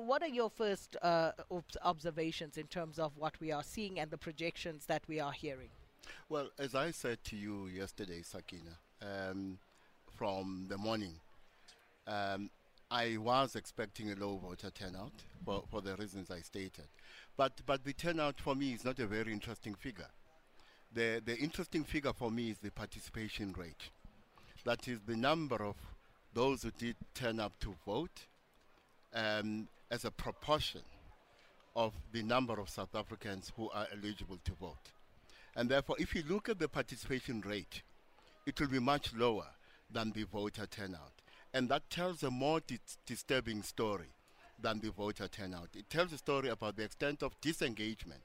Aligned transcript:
what 0.00 0.22
are 0.22 0.28
your 0.28 0.50
first 0.50 0.96
uh, 1.02 1.32
observations 1.82 2.56
in 2.56 2.66
terms 2.66 2.98
of 2.98 3.12
what 3.16 3.38
we 3.40 3.52
are 3.52 3.62
seeing 3.62 3.98
and 3.98 4.10
the 4.10 4.18
projections 4.18 4.86
that 4.86 5.02
we 5.08 5.20
are 5.20 5.32
hearing? 5.32 5.68
Well, 6.28 6.48
as 6.58 6.74
I 6.74 6.90
said 6.90 7.22
to 7.24 7.36
you 7.36 7.66
yesterday, 7.66 8.22
Sakina, 8.22 8.78
um, 9.02 9.58
from 10.16 10.66
the 10.68 10.78
morning, 10.78 11.14
um, 12.06 12.50
I 12.90 13.16
was 13.16 13.56
expecting 13.56 14.12
a 14.12 14.14
low 14.14 14.36
voter 14.36 14.70
turnout 14.70 15.12
for, 15.44 15.64
for 15.70 15.80
the 15.80 15.96
reasons 15.96 16.30
I 16.30 16.40
stated. 16.40 16.86
But, 17.36 17.62
but 17.66 17.84
the 17.84 17.92
turnout 17.92 18.40
for 18.40 18.54
me 18.54 18.72
is 18.72 18.84
not 18.84 18.98
a 18.98 19.06
very 19.06 19.32
interesting 19.32 19.74
figure. 19.74 20.10
The, 20.94 21.22
the 21.24 21.36
interesting 21.38 21.84
figure 21.84 22.12
for 22.12 22.30
me 22.30 22.50
is 22.50 22.58
the 22.58 22.70
participation 22.70 23.54
rate. 23.56 23.90
That 24.64 24.86
is 24.88 25.00
the 25.06 25.16
number 25.16 25.56
of 25.56 25.76
those 26.34 26.62
who 26.62 26.70
did 26.70 26.96
turn 27.14 27.40
up 27.40 27.58
to 27.60 27.74
vote 27.86 28.26
um, 29.14 29.68
as 29.92 30.06
a 30.06 30.10
proportion 30.10 30.80
of 31.76 31.92
the 32.12 32.22
number 32.22 32.58
of 32.58 32.70
South 32.70 32.94
Africans 32.94 33.52
who 33.56 33.68
are 33.70 33.86
eligible 33.92 34.38
to 34.42 34.52
vote. 34.52 34.90
And 35.54 35.68
therefore, 35.68 35.96
if 35.98 36.14
you 36.14 36.24
look 36.26 36.48
at 36.48 36.58
the 36.58 36.66
participation 36.66 37.42
rate, 37.42 37.82
it 38.46 38.58
will 38.58 38.68
be 38.68 38.78
much 38.78 39.14
lower 39.14 39.48
than 39.90 40.10
the 40.12 40.24
voter 40.24 40.64
turnout. 40.64 41.12
And 41.52 41.68
that 41.68 41.90
tells 41.90 42.22
a 42.22 42.30
more 42.30 42.60
di- 42.60 42.78
disturbing 43.04 43.62
story 43.62 44.08
than 44.58 44.80
the 44.80 44.90
voter 44.90 45.28
turnout. 45.28 45.68
It 45.76 45.90
tells 45.90 46.12
a 46.14 46.18
story 46.18 46.48
about 46.48 46.76
the 46.76 46.84
extent 46.84 47.22
of 47.22 47.38
disengagement 47.42 48.22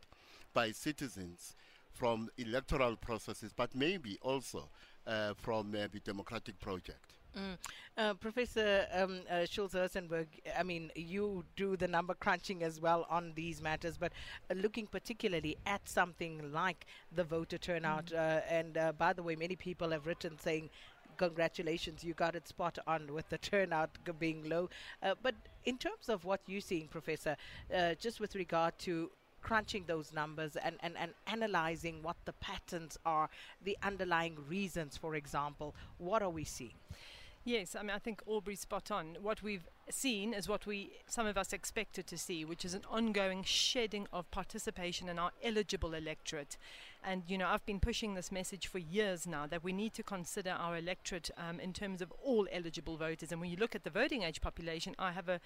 by 0.53 0.72
citizens 0.72 1.53
from 1.91 2.30
electoral 2.38 2.95
processes, 2.95 3.52
but 3.53 3.75
maybe 3.75 4.17
also 4.22 4.70
uh, 5.05 5.34
from 5.36 5.75
uh, 5.75 5.88
the 5.91 5.99
democratic 5.99 6.59
project. 6.61 7.16
Mm. 7.36 7.58
Uh, 7.98 8.13
Professor 8.16 8.86
um, 8.94 9.22
uh, 9.30 9.45
Schulz 9.45 9.73
Herzenberg, 9.73 10.27
I 10.58 10.63
mean, 10.63 10.91
you 10.95 11.44
do 11.55 11.76
the 11.76 11.88
number 11.88 12.13
crunching 12.13 12.63
as 12.63 12.80
well 12.80 13.05
on 13.09 13.34
these 13.36 13.62
matters, 13.62 13.98
but 13.98 14.12
uh, 14.50 14.55
looking 14.55 14.88
particularly 14.88 15.58
at 15.66 15.88
something 15.88 16.52
like 16.52 16.86
the 17.16 17.23
voter 17.23 17.58
turnout, 17.58 18.08
mm. 18.08 18.17
Uh, 18.17 18.42
and 18.50 18.78
uh, 18.78 18.92
by 18.92 19.14
the 19.14 19.23
way, 19.23 19.36
many 19.36 19.56
people 19.56 19.89
have 19.92 20.08
written 20.08 20.38
saying 20.39 20.69
congratulations, 21.17 22.03
you 22.03 22.14
got 22.14 22.36
it 22.36 22.47
spot 22.47 22.78
on 22.86 23.11
with 23.11 23.28
the 23.30 23.38
turnout 23.39 23.89
being 24.19 24.47
low. 24.47 24.69
Uh, 25.02 25.16
but 25.22 25.36
in 25.66 25.78
terms 25.78 26.09
of 26.09 26.23
what 26.25 26.39
you're 26.45 26.62
seeing, 26.62 26.88
Professor, 26.88 27.36
uh, 27.75 27.95
just 27.95 28.19
with 28.19 28.36
regard 28.36 28.78
to 28.80 29.09
crunching 29.41 29.84
those 29.88 30.14
numbers 30.14 30.56
and, 30.58 30.75
and, 30.81 30.95
and 30.97 31.12
analyzing 31.25 32.02
what 32.03 32.17
the 32.25 32.34
patterns 32.34 32.97
are, 33.06 33.30
the 33.64 33.78
underlying 33.84 34.38
reasons, 34.50 34.97
for 34.97 35.16
example, 35.16 35.73
what 35.97 36.22
are 36.22 36.30
we 36.30 36.44
seeing? 36.44 36.73
Yes, 37.48 37.78
I 37.78 37.81
mean, 37.81 37.92
I 37.92 38.00
think 38.00 38.22
Aubrey's 38.26 38.59
spot 38.59 38.92
on. 38.92 39.16
What 39.22 39.42
we've 39.42 39.70
seen 39.90 40.34
is 40.34 40.50
what 40.50 40.66
we, 40.66 40.92
some 41.08 41.26
of 41.26 41.38
us 41.38 41.53
expected 41.53 42.06
to 42.08 42.17
see, 42.17 42.44
which 42.44 42.66
is 42.66 42.73
an 42.73 42.81
ongoing 42.92 43.42
shedding 43.45 44.06
of 44.12 44.30
participation 44.31 45.08
in 45.08 45.17
our 45.17 45.31
eligible 45.42 45.94
electorate. 45.94 46.58
And, 47.02 47.23
you 47.25 47.38
know, 47.38 47.48
I've 47.48 47.66
been 47.66 47.80
pushing 47.80 48.16
this 48.16 48.34
message 48.34 48.68
for 48.68 48.80
years 48.80 49.25
now 49.25 49.48
that 49.48 49.64
we 49.64 49.72
need 49.72 49.94
to 49.94 50.03
consider 50.03 50.50
our 50.50 50.75
electorate 50.75 51.31
um, 51.38 51.62
in 51.62 51.72
terms 51.72 52.02
of 52.02 52.12
all 52.22 52.50
eligible 52.52 52.98
voters. 52.98 53.31
And 53.31 53.40
when 53.40 53.50
you 53.50 53.56
look 53.56 53.75
at 53.75 53.86
the 53.86 53.90
voting 53.90 54.23
age 54.23 54.42
population, 54.42 54.94
I 55.00 55.14
have 55.14 55.30
a, 55.30 55.40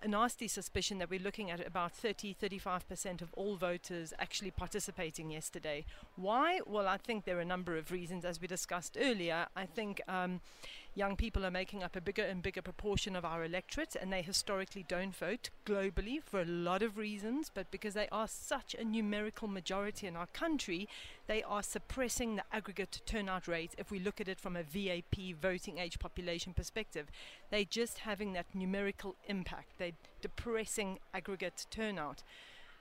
a 0.00 0.06
nasty 0.06 0.46
suspicion 0.46 0.98
that 0.98 1.10
we're 1.10 1.18
looking 1.18 1.50
at 1.50 1.66
about 1.66 1.92
30 1.92 2.36
35% 2.40 3.20
of 3.20 3.34
all 3.34 3.56
voters 3.56 4.12
actually 4.20 4.52
participating 4.52 5.30
yesterday. 5.30 5.84
Why? 6.14 6.60
Well, 6.66 6.86
I 6.86 6.98
think 6.98 7.24
there 7.24 7.38
are 7.38 7.40
a 7.40 7.44
number 7.44 7.76
of 7.76 7.90
reasons, 7.90 8.24
as 8.24 8.40
we 8.40 8.46
discussed 8.46 8.96
earlier. 9.00 9.46
I 9.56 9.66
think 9.66 10.00
um, 10.06 10.40
young 10.94 11.16
people 11.16 11.44
are 11.44 11.50
making 11.50 11.82
up 11.82 11.96
a 11.96 12.00
bigger 12.00 12.22
and 12.22 12.42
bigger 12.42 12.62
proportion 12.62 13.16
of 13.16 13.24
our 13.24 13.44
electorate, 13.44 13.96
and 14.00 14.12
they 14.12 14.22
historically 14.22 14.84
don't 14.86 15.16
vote 15.16 15.50
globally 15.64 16.22
for 16.22 16.40
a 16.40 16.46
lot 16.46 16.82
of 16.82 16.98
reasons, 16.98 17.50
but 17.52 17.70
because 17.70 17.94
they 17.94 18.08
are 18.12 18.28
such 18.28 18.74
a 18.74 18.84
numerical 18.84 19.48
majority 19.48 20.06
in 20.06 20.16
our 20.16 20.26
country, 20.26 20.88
they 21.26 21.42
are 21.42 21.62
suppressing 21.62 22.36
the 22.36 22.44
aggregate 22.52 23.00
turnout 23.06 23.48
rate 23.48 23.74
if 23.78 23.90
we 23.90 23.98
look 23.98 24.20
at 24.20 24.28
it 24.28 24.40
from 24.40 24.56
a 24.56 24.62
VAP 24.62 25.34
voting 25.40 25.78
age 25.78 25.98
population 25.98 26.52
perspective. 26.52 27.08
They're 27.50 27.64
just 27.64 27.98
having 27.98 28.32
that 28.34 28.46
numerical 28.54 29.16
impact. 29.26 29.78
they're 29.78 29.92
depressing 30.20 30.98
aggregate 31.14 31.66
turnout. 31.70 32.22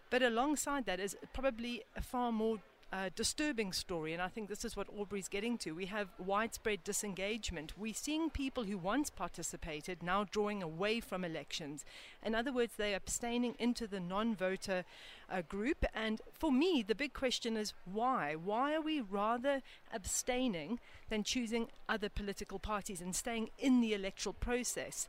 But 0.09 0.21
alongside 0.21 0.85
that 0.85 0.99
is 0.99 1.15
probably 1.33 1.83
a 1.95 2.01
far 2.01 2.33
more 2.33 2.59
uh, 2.93 3.09
disturbing 3.15 3.71
story, 3.71 4.11
and 4.13 4.21
I 4.21 4.27
think 4.27 4.49
this 4.49 4.65
is 4.65 4.75
what 4.75 4.87
Aubrey's 4.89 5.29
getting 5.29 5.57
to. 5.59 5.71
We 5.71 5.85
have 5.85 6.09
widespread 6.19 6.83
disengagement. 6.83 7.77
We're 7.77 7.93
seeing 7.93 8.29
people 8.29 8.65
who 8.65 8.77
once 8.77 9.09
participated 9.09 10.03
now 10.03 10.25
drawing 10.25 10.61
away 10.61 10.99
from 10.99 11.23
elections. 11.23 11.85
In 12.23 12.35
other 12.35 12.51
words, 12.51 12.73
they're 12.75 12.97
abstaining 12.97 13.55
into 13.59 13.87
the 13.87 14.01
non 14.01 14.35
voter 14.35 14.83
uh, 15.29 15.41
group. 15.41 15.85
And 15.93 16.21
for 16.33 16.51
me, 16.51 16.83
the 16.85 16.95
big 16.95 17.13
question 17.13 17.55
is 17.55 17.73
why? 17.85 18.35
Why 18.35 18.75
are 18.75 18.81
we 18.81 18.99
rather 18.99 19.61
abstaining 19.93 20.79
than 21.09 21.23
choosing 21.23 21.67
other 21.87 22.09
political 22.09 22.59
parties 22.59 22.99
and 22.99 23.15
staying 23.15 23.51
in 23.57 23.79
the 23.79 23.93
electoral 23.93 24.33
process? 24.33 25.07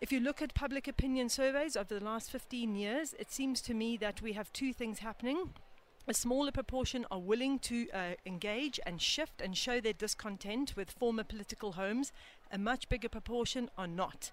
If 0.00 0.12
you 0.12 0.20
look 0.20 0.42
at 0.42 0.54
public 0.54 0.86
opinion 0.86 1.28
surveys 1.28 1.76
over 1.76 1.94
the 1.98 2.04
last 2.04 2.30
15 2.30 2.76
years, 2.76 3.14
it 3.18 3.32
seems 3.32 3.60
to 3.62 3.74
me 3.74 3.96
that 3.96 4.22
we 4.22 4.34
have 4.34 4.52
two 4.52 4.72
things 4.72 5.00
happening. 5.00 5.54
A 6.06 6.12
smaller 6.12 6.52
proportion 6.52 7.06
are 7.10 7.18
willing 7.18 7.58
to 7.60 7.88
uh, 7.90 8.10
engage 8.26 8.78
and 8.84 9.00
shift 9.00 9.40
and 9.40 9.56
show 9.56 9.80
their 9.80 9.94
discontent 9.94 10.76
with 10.76 10.90
former 10.90 11.24
political 11.24 11.72
homes. 11.72 12.12
A 12.52 12.58
much 12.58 12.90
bigger 12.90 13.08
proportion 13.08 13.70
are 13.78 13.86
not. 13.86 14.30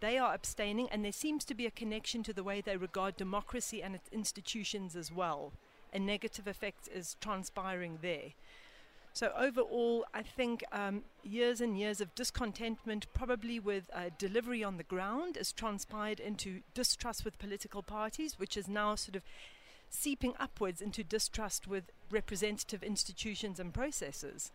They 0.00 0.18
are 0.18 0.34
abstaining, 0.34 0.90
and 0.90 1.02
there 1.02 1.12
seems 1.12 1.46
to 1.46 1.54
be 1.54 1.64
a 1.64 1.70
connection 1.70 2.22
to 2.24 2.34
the 2.34 2.44
way 2.44 2.60
they 2.60 2.76
regard 2.76 3.16
democracy 3.16 3.82
and 3.82 3.94
its 3.94 4.10
institutions 4.12 4.94
as 4.94 5.10
well. 5.10 5.52
A 5.94 5.98
negative 5.98 6.46
effect 6.46 6.90
is 6.94 7.16
transpiring 7.22 8.00
there. 8.02 8.32
So 9.14 9.32
overall, 9.38 10.04
I 10.12 10.22
think 10.22 10.62
um, 10.72 11.04
years 11.22 11.60
and 11.62 11.78
years 11.78 12.02
of 12.02 12.14
discontentment, 12.14 13.06
probably 13.14 13.58
with 13.60 13.88
uh, 13.94 14.10
delivery 14.18 14.62
on 14.62 14.76
the 14.76 14.82
ground, 14.82 15.36
has 15.36 15.52
transpired 15.52 16.20
into 16.20 16.60
distrust 16.74 17.24
with 17.24 17.38
political 17.38 17.82
parties, 17.82 18.38
which 18.38 18.56
is 18.56 18.68
now 18.68 18.96
sort 18.96 19.16
of 19.16 19.22
seeping 19.94 20.34
upwards 20.40 20.82
into 20.82 21.04
distrust 21.04 21.68
with 21.68 21.84
representative 22.10 22.82
institutions 22.82 23.60
and 23.60 23.72
processes. 23.72 24.50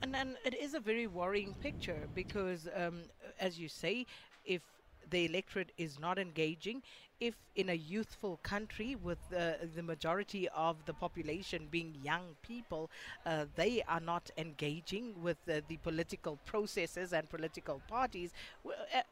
And, 0.00 0.14
and 0.14 0.36
it 0.44 0.54
is 0.54 0.72
a 0.74 0.80
very 0.80 1.06
worrying 1.06 1.54
picture 1.54 2.08
because, 2.14 2.68
um, 2.74 3.02
as 3.40 3.58
you 3.58 3.68
say, 3.68 4.06
if 4.44 4.62
the 5.10 5.26
electorate 5.26 5.72
is 5.76 5.98
not 5.98 6.18
engaging. 6.18 6.82
If 7.20 7.34
in 7.54 7.68
a 7.70 7.74
youthful 7.74 8.38
country 8.42 8.94
with 8.96 9.18
uh, 9.32 9.52
the 9.74 9.82
majority 9.82 10.48
of 10.50 10.84
the 10.84 10.92
population 10.92 11.68
being 11.70 11.94
young 12.02 12.36
people, 12.42 12.90
uh, 13.24 13.46
they 13.54 13.82
are 13.88 14.00
not 14.00 14.30
engaging 14.36 15.22
with 15.22 15.38
uh, 15.48 15.60
the 15.68 15.76
political 15.78 16.36
processes 16.44 17.12
and 17.12 17.28
political 17.28 17.80
parties. 17.88 18.32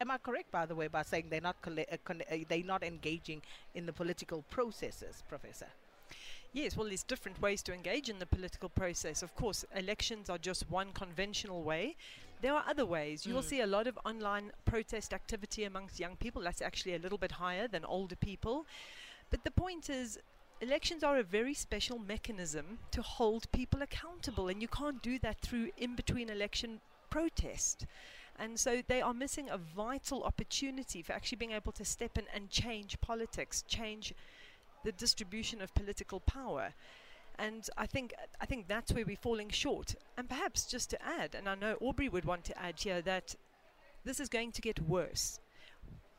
am 0.01 0.11
I 0.11 0.19
correct, 0.19 0.51
by 0.51 0.67
the 0.67 0.75
way, 0.75 0.89
by 0.89 1.03
saying 1.03 1.29
they're 1.31 1.41
not 1.41 1.57
uh, 1.67 1.81
uh, 1.91 2.37
they're 2.49 2.65
not 2.65 2.83
engaging 2.83 3.43
in 3.75 3.87
the 3.87 3.93
political 3.93 4.43
processes, 4.43 5.23
Professor? 5.29 5.69
Yes, 6.55 6.77
well, 6.77 6.87
there's 6.87 7.03
different 7.03 7.41
ways 7.41 7.63
to 7.63 7.73
engage 7.73 8.11
in 8.11 8.19
the 8.19 8.27
political 8.27 8.69
process. 8.69 9.23
Of 9.23 9.35
course, 9.35 9.65
elections 9.75 10.29
are 10.29 10.37
just 10.37 10.71
one 10.71 10.93
conventional 10.93 11.63
way. 11.63 11.97
There 12.43 12.53
are 12.53 12.65
other 12.69 12.85
ways. 12.85 13.25
You 13.25 13.33
mm. 13.33 13.37
will 13.37 13.43
see 13.43 13.61
a 13.63 13.67
lot 13.67 13.87
of 13.87 13.99
online 14.05 14.53
protest 14.67 15.15
activity 15.15 15.65
amongst 15.65 15.99
young 15.99 16.17
people. 16.17 16.43
That's 16.43 16.61
actually 16.61 16.95
a 16.95 16.99
little 16.99 17.17
bit 17.17 17.33
higher 17.33 17.69
than 17.69 17.87
older 17.87 18.17
people. 18.17 18.67
But 19.31 19.45
the 19.45 19.51
point 19.51 19.89
is, 19.89 20.19
elections 20.61 21.03
are 21.03 21.19
a 21.19 21.23
very 21.23 21.55
special 21.55 21.99
mechanism 21.99 22.79
to 22.91 23.01
hold 23.01 23.51
people 23.53 23.81
accountable, 23.81 24.49
and 24.49 24.61
you 24.61 24.69
can't 24.69 25.03
do 25.03 25.19
that 25.21 25.41
through 25.41 25.71
in 25.79 25.97
between 25.97 26.29
election 26.29 26.81
protest. 27.09 27.87
And 28.39 28.61
so 28.61 28.83
they 28.87 29.01
are 29.01 29.15
missing 29.15 29.49
a 29.49 29.57
vital 29.57 30.23
opportunity 30.25 31.01
for 31.01 31.13
actually 31.13 31.37
being 31.37 31.53
able 31.53 31.73
to 31.73 31.85
step 31.85 32.19
in 32.19 32.25
and 32.35 32.51
change 32.51 33.01
politics, 33.01 33.63
change 33.67 34.13
the 34.85 34.93
distribution 34.93 35.61
of 35.61 35.75
political 35.75 36.21
power. 36.21 36.75
And 37.39 37.69
I 37.77 37.87
think 37.87 38.15
I 38.41 38.47
think 38.47 38.69
that's 38.69 38.93
where 38.93 39.05
we're 39.05 39.17
falling 39.17 39.51
short. 39.51 39.95
And 40.17 40.29
perhaps 40.29 40.67
just 40.67 40.91
to 40.91 41.03
add, 41.03 41.35
and 41.35 41.49
I 41.49 41.55
know 41.55 41.77
Aubrey 41.81 42.09
would 42.09 42.25
want 42.25 42.45
to 42.45 42.59
add 42.59 42.79
here 42.79 43.01
that 43.03 43.35
this 44.05 44.21
is 44.21 44.29
going 44.29 44.53
to 44.53 44.63
get 44.63 44.81
worse. 44.81 45.39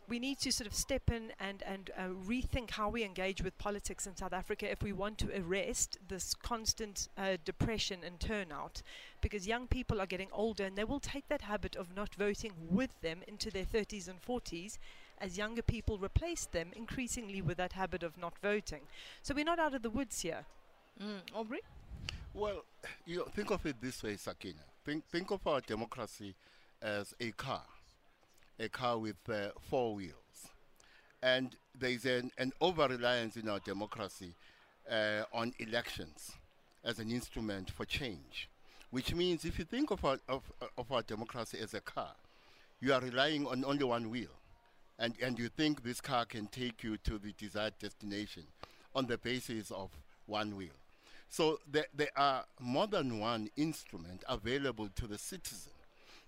We 0.09 0.19
need 0.19 0.39
to 0.39 0.51
sort 0.51 0.67
of 0.67 0.73
step 0.73 1.09
in 1.11 1.31
and 1.39 1.63
and 1.63 1.91
uh, 1.97 2.09
rethink 2.27 2.71
how 2.71 2.89
we 2.89 3.03
engage 3.03 3.41
with 3.41 3.57
politics 3.57 4.05
in 4.05 4.15
South 4.15 4.33
Africa 4.33 4.69
if 4.69 4.83
we 4.83 4.91
want 4.91 5.17
to 5.19 5.41
arrest 5.41 5.97
this 6.09 6.33
constant 6.33 7.07
uh, 7.17 7.37
depression 7.45 7.99
and 8.03 8.19
turnout, 8.19 8.81
because 9.21 9.47
young 9.47 9.67
people 9.67 10.01
are 10.01 10.05
getting 10.05 10.29
older 10.33 10.65
and 10.65 10.75
they 10.75 10.83
will 10.83 10.99
take 10.99 11.27
that 11.29 11.41
habit 11.41 11.75
of 11.75 11.95
not 11.95 12.15
voting 12.15 12.53
with 12.69 12.99
them 13.01 13.23
into 13.27 13.49
their 13.49 13.65
30s 13.65 14.09
and 14.09 14.21
40s, 14.21 14.77
as 15.23 15.37
younger 15.37 15.61
people 15.61 15.97
replace 15.97 16.45
them 16.47 16.71
increasingly 16.75 17.41
with 17.41 17.55
that 17.55 17.71
habit 17.71 18.03
of 18.03 18.17
not 18.17 18.33
voting. 18.41 18.81
So 19.21 19.33
we're 19.33 19.45
not 19.45 19.57
out 19.57 19.73
of 19.73 19.81
the 19.81 19.89
woods 19.89 20.21
here. 20.21 20.43
Mm, 21.01 21.21
Aubrey? 21.33 21.61
Well, 22.33 22.65
you 23.05 23.19
know, 23.19 23.25
think 23.33 23.49
of 23.49 23.65
it 23.65 23.77
this 23.81 24.03
way, 24.03 24.17
Sakina. 24.17 24.65
Think, 24.85 25.05
think 25.09 25.31
of 25.31 25.47
our 25.47 25.61
democracy 25.61 26.35
as 26.81 27.15
a 27.21 27.31
car, 27.31 27.63
a 28.59 28.67
car 28.67 28.97
with 28.97 29.15
uh, 29.29 29.51
four 29.61 29.95
wheels. 29.95 30.49
And 31.21 31.55
there's 31.79 32.03
an, 32.03 32.31
an 32.37 32.51
over 32.59 32.85
reliance 32.89 33.37
in 33.37 33.47
our 33.47 33.59
democracy 33.59 34.33
uh, 34.91 35.23
on 35.31 35.53
elections 35.57 36.33
as 36.83 36.99
an 36.99 37.09
instrument 37.09 37.71
for 37.71 37.85
change, 37.85 38.49
which 38.91 39.15
means 39.15 39.45
if 39.45 39.57
you 39.57 39.63
think 39.63 39.89
of 39.89 40.03
our, 40.03 40.17
of, 40.27 40.43
of 40.77 40.91
our 40.91 41.01
democracy 41.01 41.59
as 41.63 41.73
a 41.73 41.79
car, 41.79 42.11
you 42.81 42.93
are 42.93 42.99
relying 42.99 43.47
on 43.47 43.63
only 43.63 43.85
one 43.85 44.09
wheel. 44.09 44.27
And, 44.99 45.15
and 45.21 45.39
you 45.39 45.49
think 45.49 45.83
this 45.83 46.01
car 46.01 46.25
can 46.25 46.47
take 46.47 46.83
you 46.83 46.97
to 46.97 47.17
the 47.17 47.33
desired 47.37 47.73
destination 47.79 48.43
on 48.95 49.07
the 49.07 49.17
basis 49.17 49.71
of 49.71 49.89
one 50.27 50.55
wheel. 50.55 50.69
So 51.29 51.59
there, 51.69 51.87
there 51.95 52.11
are 52.15 52.45
more 52.59 52.87
than 52.87 53.19
one 53.19 53.49
instrument 53.57 54.23
available 54.29 54.89
to 54.95 55.07
the 55.07 55.17
citizen 55.17 55.71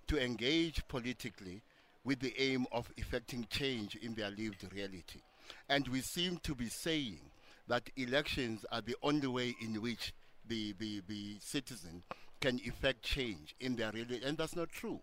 to 0.07 0.23
engage 0.23 0.87
politically 0.87 1.61
with 2.03 2.19
the 2.19 2.33
aim 2.39 2.65
of 2.71 2.91
effecting 2.97 3.47
change 3.49 3.95
in 3.95 4.13
their 4.13 4.29
lived 4.31 4.65
reality. 4.73 5.21
And 5.69 5.87
we 5.87 6.01
seem 6.01 6.37
to 6.43 6.55
be 6.55 6.69
saying 6.69 7.19
that 7.67 7.89
elections 7.97 8.65
are 8.71 8.81
the 8.81 8.95
only 9.01 9.27
way 9.27 9.55
in 9.61 9.81
which 9.81 10.13
the, 10.47 10.73
the, 10.79 11.01
the 11.07 11.37
citizen 11.39 12.03
can 12.41 12.59
effect 12.63 13.01
change 13.01 13.55
in 13.59 13.75
their 13.75 13.91
reality, 13.91 14.21
and 14.23 14.37
that's 14.37 14.55
not 14.55 14.69
true. 14.69 14.99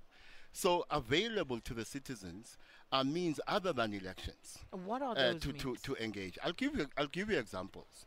So 0.53 0.85
available 0.91 1.61
to 1.61 1.75
the 1.75 1.85
citizens 1.85 2.57
are 2.93 3.05
means 3.05 3.41
other 3.49 3.73
than 3.73 3.95
elections. 3.95 4.59
What 4.85 5.03
are 5.03 5.13
uh, 5.13 5.33
those 5.33 5.41
to, 5.43 5.53
to, 5.53 5.67
means? 5.69 5.83
to 5.83 5.97
engage. 5.97 6.39
I'll 6.45 6.53
give 6.53 6.77
you 6.77 6.87
I'll 6.99 7.07
give 7.07 7.31
you 7.31 7.39
examples. 7.39 8.07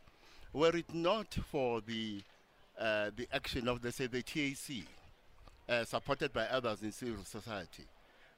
Were 0.52 0.74
it 0.76 0.94
not 0.94 1.34
for 1.50 1.80
the 1.80 2.22
uh, 2.80 3.10
the 3.16 3.26
action 3.32 3.68
of 3.68 3.82
let's 3.84 3.96
say 3.96 4.06
the 4.06 4.22
TAC, 4.22 4.84
uh, 5.68 5.84
supported 5.84 6.32
by 6.32 6.44
others 6.46 6.82
in 6.82 6.92
civil 6.92 7.24
society, 7.24 7.84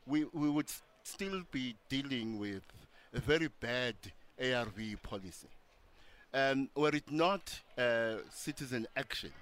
we 0.06 0.25
we 0.33 0.49
would 0.49 0.67
s- 0.67 0.83
still 1.05 1.43
be 1.53 1.75
dealing 1.89 2.39
with 2.39 2.62
a 3.12 3.21
very 3.21 3.49
bad 3.61 3.95
ARV 4.41 5.03
policy. 5.03 5.49
Um, 6.33 6.69
were 6.75 6.95
it 6.95 7.11
not 7.11 7.59
uh, 7.79 8.17
citizen 8.31 8.87
action, 8.97 9.33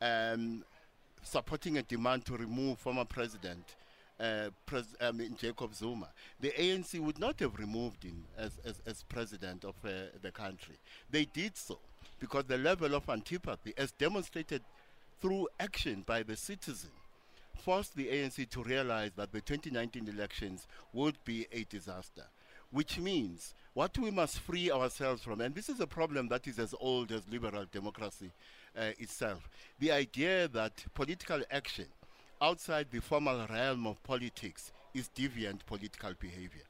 um, 0.00 0.64
supporting 1.22 1.76
a 1.78 1.82
demand 1.82 2.24
to 2.26 2.36
remove 2.36 2.78
former 2.78 3.04
president 3.04 3.74
uh, 4.20 4.50
pres- 4.66 4.96
I 5.00 5.12
mean 5.12 5.36
Jacob 5.38 5.74
Zuma, 5.74 6.08
the 6.40 6.50
ANC 6.50 6.98
would 7.00 7.18
not 7.18 7.40
have 7.40 7.58
removed 7.58 8.04
him 8.04 8.24
as, 8.36 8.52
as, 8.64 8.80
as 8.86 9.02
president 9.02 9.64
of 9.64 9.74
uh, 9.84 10.10
the 10.22 10.30
country. 10.30 10.76
They 11.10 11.24
did 11.24 11.56
so 11.56 11.78
because 12.20 12.44
the 12.44 12.58
level 12.58 12.94
of 12.94 13.08
antipathy, 13.08 13.74
as 13.76 13.92
demonstrated 13.92 14.62
through 15.20 15.48
action 15.58 16.04
by 16.06 16.22
the 16.22 16.36
citizen, 16.36 16.90
forced 17.54 17.96
the 17.96 18.08
ANC 18.08 18.48
to 18.50 18.62
realize 18.62 19.12
that 19.16 19.32
the 19.32 19.40
2019 19.40 20.08
elections 20.08 20.66
would 20.92 21.16
be 21.24 21.46
a 21.52 21.64
disaster. 21.64 22.24
Which 22.70 22.98
means 22.98 23.54
what 23.72 23.96
we 23.98 24.10
must 24.10 24.40
free 24.40 24.70
ourselves 24.70 25.22
from, 25.22 25.40
and 25.40 25.54
this 25.54 25.68
is 25.68 25.80
a 25.80 25.86
problem 25.86 26.28
that 26.28 26.46
is 26.48 26.58
as 26.58 26.74
old 26.80 27.12
as 27.12 27.28
liberal 27.30 27.66
democracy 27.70 28.32
uh, 28.76 28.90
itself, 28.98 29.48
the 29.78 29.92
idea 29.92 30.48
that 30.48 30.84
political 30.92 31.40
action 31.50 31.86
outside 32.44 32.86
the 32.90 33.00
formal 33.00 33.46
realm 33.46 33.86
of 33.86 34.02
politics 34.02 34.70
is 34.92 35.08
deviant 35.16 35.64
political 35.64 36.12
behavior. 36.20 36.66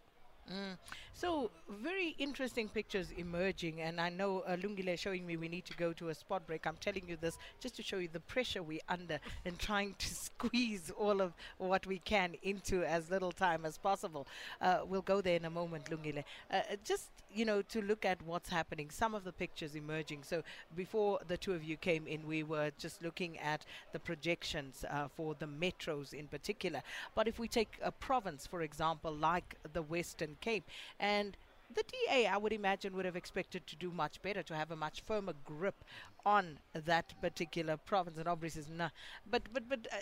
So 1.14 1.50
very 1.68 2.14
interesting 2.18 2.68
pictures 2.68 3.10
emerging, 3.16 3.80
and 3.80 4.00
I 4.00 4.10
know 4.10 4.40
uh, 4.40 4.56
Lungile 4.56 4.98
showing 4.98 5.26
me 5.26 5.36
we 5.36 5.48
need 5.48 5.64
to 5.64 5.74
go 5.74 5.92
to 5.94 6.10
a 6.10 6.14
spot 6.14 6.46
break. 6.46 6.66
I'm 6.66 6.76
telling 6.76 7.08
you 7.08 7.16
this 7.16 7.38
just 7.60 7.76
to 7.76 7.82
show 7.82 7.96
you 7.96 8.08
the 8.12 8.20
pressure 8.20 8.62
we're 8.62 8.80
under 8.88 9.18
and 9.46 9.58
trying 9.58 9.94
to 9.98 10.14
squeeze 10.26 10.90
all 10.90 11.20
of 11.20 11.32
what 11.58 11.86
we 11.86 11.98
can 11.98 12.34
into 12.42 12.84
as 12.84 13.10
little 13.10 13.32
time 13.32 13.64
as 13.64 13.78
possible. 13.78 14.26
Uh, 14.60 14.80
we'll 14.86 15.02
go 15.02 15.20
there 15.20 15.36
in 15.36 15.44
a 15.46 15.50
moment, 15.50 15.86
Lungile. 15.86 16.24
Uh, 16.52 16.60
just 16.84 17.08
you 17.34 17.44
know 17.44 17.62
to 17.62 17.82
look 17.82 18.04
at 18.04 18.22
what's 18.22 18.48
happening. 18.48 18.90
Some 18.90 19.14
of 19.14 19.24
the 19.24 19.32
pictures 19.32 19.74
emerging. 19.74 20.22
So 20.22 20.42
before 20.76 21.20
the 21.26 21.36
two 21.36 21.52
of 21.52 21.64
you 21.64 21.76
came 21.76 22.06
in, 22.06 22.26
we 22.26 22.42
were 22.42 22.70
just 22.78 23.02
looking 23.02 23.38
at 23.38 23.64
the 23.92 23.98
projections 23.98 24.84
uh, 24.88 25.08
for 25.16 25.34
the 25.38 25.46
metros 25.46 26.12
in 26.14 26.28
particular. 26.28 26.82
But 27.14 27.28
if 27.28 27.38
we 27.38 27.48
take 27.48 27.78
a 27.82 27.92
province, 27.92 28.46
for 28.46 28.62
example, 28.62 29.12
like 29.12 29.56
the 29.72 29.82
Western 29.82 30.36
Cape, 30.40 30.64
and 31.00 31.36
the 31.74 31.82
DA, 31.82 32.26
I 32.26 32.36
would 32.36 32.52
imagine, 32.52 32.94
would 32.94 33.04
have 33.04 33.16
expected 33.16 33.66
to 33.66 33.76
do 33.76 33.90
much 33.90 34.22
better, 34.22 34.42
to 34.42 34.54
have 34.54 34.70
a 34.70 34.76
much 34.76 35.00
firmer 35.00 35.34
grip 35.44 35.84
on 36.24 36.58
that 36.72 37.14
particular 37.20 37.76
province. 37.76 38.18
And 38.18 38.28
obviously, 38.28 38.62
is 38.62 38.68
nah. 38.68 38.90
But 39.28 39.42
but 39.52 39.68
but 39.68 39.86
uh, 39.92 39.96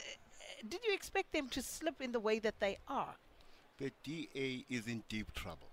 did 0.69 0.81
you 0.87 0.93
expect 0.93 1.33
them 1.33 1.49
to 1.51 1.63
slip 1.63 2.01
in 2.01 2.13
the 2.13 2.21
way 2.21 2.39
that 2.41 2.61
they 2.61 2.79
are? 2.89 3.15
The 3.79 3.91
DA 4.05 4.65
is 4.69 4.87
in 4.87 5.03
deep 5.09 5.33
trouble, 5.35 5.72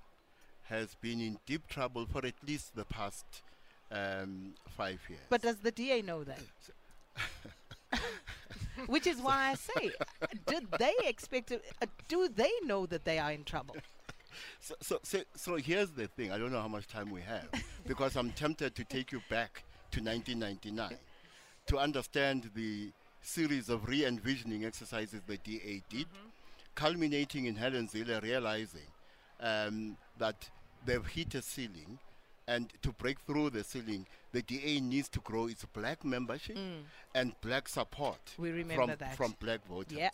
has 0.69 0.95
been 1.01 1.19
in 1.19 1.37
deep 1.45 1.67
trouble 1.67 2.05
for 2.05 2.25
at 2.25 2.35
least 2.47 2.75
the 2.75 2.85
past 2.85 3.25
um, 3.91 4.53
five 4.77 4.99
years. 5.09 5.21
But 5.29 5.41
does 5.41 5.57
the 5.57 5.71
DA 5.71 6.01
know 6.01 6.23
that? 6.23 6.39
Which 8.87 9.07
is 9.07 9.19
why 9.19 9.51
I 9.51 9.55
say, 9.55 9.91
did 10.47 10.67
they 10.77 10.93
expect? 11.03 11.51
Uh, 11.51 11.85
do 12.07 12.29
they 12.29 12.51
know 12.63 12.85
that 12.85 13.03
they 13.03 13.19
are 13.19 13.31
in 13.31 13.43
trouble? 13.43 13.75
So, 14.61 14.75
so, 14.79 14.99
so, 15.03 15.19
so 15.35 15.55
here's 15.55 15.89
the 15.91 16.07
thing. 16.07 16.31
I 16.31 16.37
don't 16.37 16.51
know 16.51 16.61
how 16.61 16.67
much 16.67 16.87
time 16.87 17.09
we 17.09 17.21
have 17.21 17.49
because 17.85 18.15
I'm 18.15 18.31
tempted 18.31 18.75
to 18.75 18.83
take 18.85 19.11
you 19.11 19.21
back 19.29 19.63
to 19.91 20.01
1999 20.01 20.97
to 21.67 21.77
understand 21.77 22.49
the 22.55 22.91
series 23.21 23.69
of 23.69 23.87
re 23.87 24.05
envisioning 24.05 24.65
exercises 24.65 25.21
the 25.27 25.37
DA 25.37 25.81
did, 25.89 26.05
culminating 26.75 27.45
in 27.45 27.55
Helen 27.55 27.87
Zille 27.87 28.21
realizing 28.21 28.87
um, 29.41 29.97
that 30.17 30.49
they've 30.85 31.05
hit 31.05 31.35
a 31.35 31.41
ceiling. 31.41 31.99
And 32.47 32.71
to 32.81 32.91
break 32.91 33.19
through 33.27 33.51
the 33.51 33.63
ceiling, 33.63 34.07
the 34.31 34.41
DA 34.41 34.79
needs 34.79 35.07
to 35.09 35.19
grow 35.19 35.47
its 35.47 35.65
black 35.65 36.03
membership 36.03 36.57
mm. 36.57 36.81
and 37.13 37.33
black 37.41 37.67
support 37.67 38.19
We 38.39 38.49
remember 38.49 38.87
from, 38.87 38.95
that. 38.97 39.15
from 39.15 39.35
black 39.39 39.65
voters. 39.67 39.97
Yeah. 39.97 40.09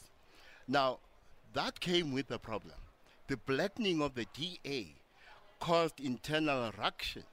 Now, 0.67 0.99
that 1.53 1.79
came 1.79 2.11
with 2.11 2.29
a 2.31 2.39
problem. 2.39 2.75
The 3.27 3.37
blackening 3.37 4.01
of 4.01 4.15
the 4.15 4.25
DA 4.33 4.95
caused 5.61 5.99
internal 5.99 6.71
ructions 6.77 7.25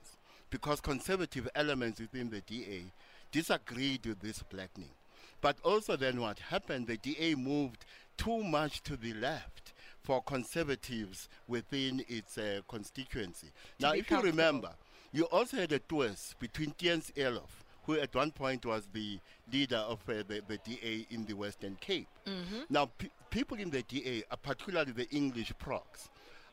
because 0.51 0.81
conservative 0.81 1.49
elements 1.55 2.01
within 2.01 2.31
the 2.31 2.41
DA 2.43 2.85
disagreed 3.33 4.07
with 4.07 4.21
this 4.21 4.43
blackening. 4.45 4.91
But 5.41 5.57
also, 5.65 5.97
then 5.97 6.21
what 6.21 6.39
happened? 6.39 6.87
The 6.87 6.99
DA 6.99 7.35
moved 7.35 7.85
too 8.17 8.45
much 8.45 8.83
to 8.85 8.97
the 8.97 9.15
left 9.15 9.72
for 10.03 10.23
conservatives 10.23 11.29
within 11.49 12.05
its 12.09 12.39
uh, 12.39 12.61
constituency. 12.69 13.49
now, 13.81 13.93
if 13.93 14.11
you 14.11 14.21
remember, 14.21 14.71
you 15.13 15.25
also 15.25 15.57
had 15.59 15.73
a 15.73 15.79
twist 15.79 16.39
between 16.41 16.73
Tiens 16.73 17.13
Elof, 17.17 17.51
who 17.85 17.95
at 17.99 18.15
one 18.15 18.31
point 18.31 18.65
was 18.65 18.87
the 18.93 19.19
leader 19.53 19.77
of 19.77 20.01
uh, 20.09 20.15
the, 20.29 20.43
the 20.49 20.59
DA 20.65 21.07
in 21.11 21.25
the 21.27 21.35
Western 21.35 21.77
Cape. 21.81 22.09
Now, 22.71 22.87
pe- 22.99 23.09
people 23.31 23.59
in 23.59 23.71
the 23.71 23.83
DA, 23.83 24.23
uh, 24.31 24.37
particularly 24.37 24.93
the 24.93 25.09
English 25.11 25.53
procs, 25.59 26.09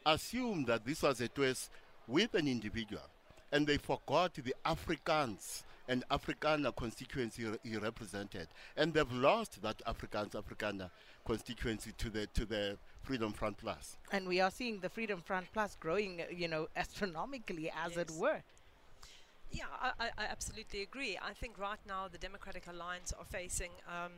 assumed 0.06 0.68
that 0.68 0.86
this 0.86 1.02
was 1.04 1.22
a 1.22 1.28
twist 1.28 1.70
with 2.08 2.34
an 2.34 2.48
individual, 2.48 3.04
and 3.52 3.66
they 3.68 3.78
forgot 3.78 4.34
the 4.36 4.56
Afrikaans 4.66 5.64
and 5.88 6.04
Afrikaner 6.12 6.76
constituency 6.76 7.46
he 7.64 7.78
represented, 7.78 8.48
and 8.78 8.94
they've 8.94 9.12
lost 9.12 9.62
that 9.62 9.82
Afrikaans 9.88 10.32
Afrikaner 10.32 10.90
constituency 11.26 11.92
to 11.98 12.10
the 12.10 12.28
to 12.28 12.46
the 12.46 12.78
Freedom 13.04 13.32
Front 13.34 13.58
Plus. 13.58 13.98
And 14.12 14.28
we 14.28 14.40
are 14.40 14.52
seeing 14.52 14.80
the 14.80 14.90
Freedom 14.90 15.22
Front 15.22 15.48
Plus 15.54 15.76
growing, 15.80 16.22
you 16.36 16.48
know, 16.48 16.68
astronomically, 16.76 17.72
as 17.86 17.98
it 17.98 18.12
were. 18.12 18.42
Yeah, 19.52 19.64
I, 19.82 19.92
I, 20.00 20.10
I 20.18 20.26
absolutely 20.26 20.84
agree. 20.84 21.18
I 21.22 21.34
think 21.34 21.58
right 21.58 21.80
now 21.88 22.08
the 22.12 22.20
Democratic 22.20 22.68
Alliance 22.68 23.14
are 23.18 23.26
facing 23.26 23.72
um, 23.88 24.12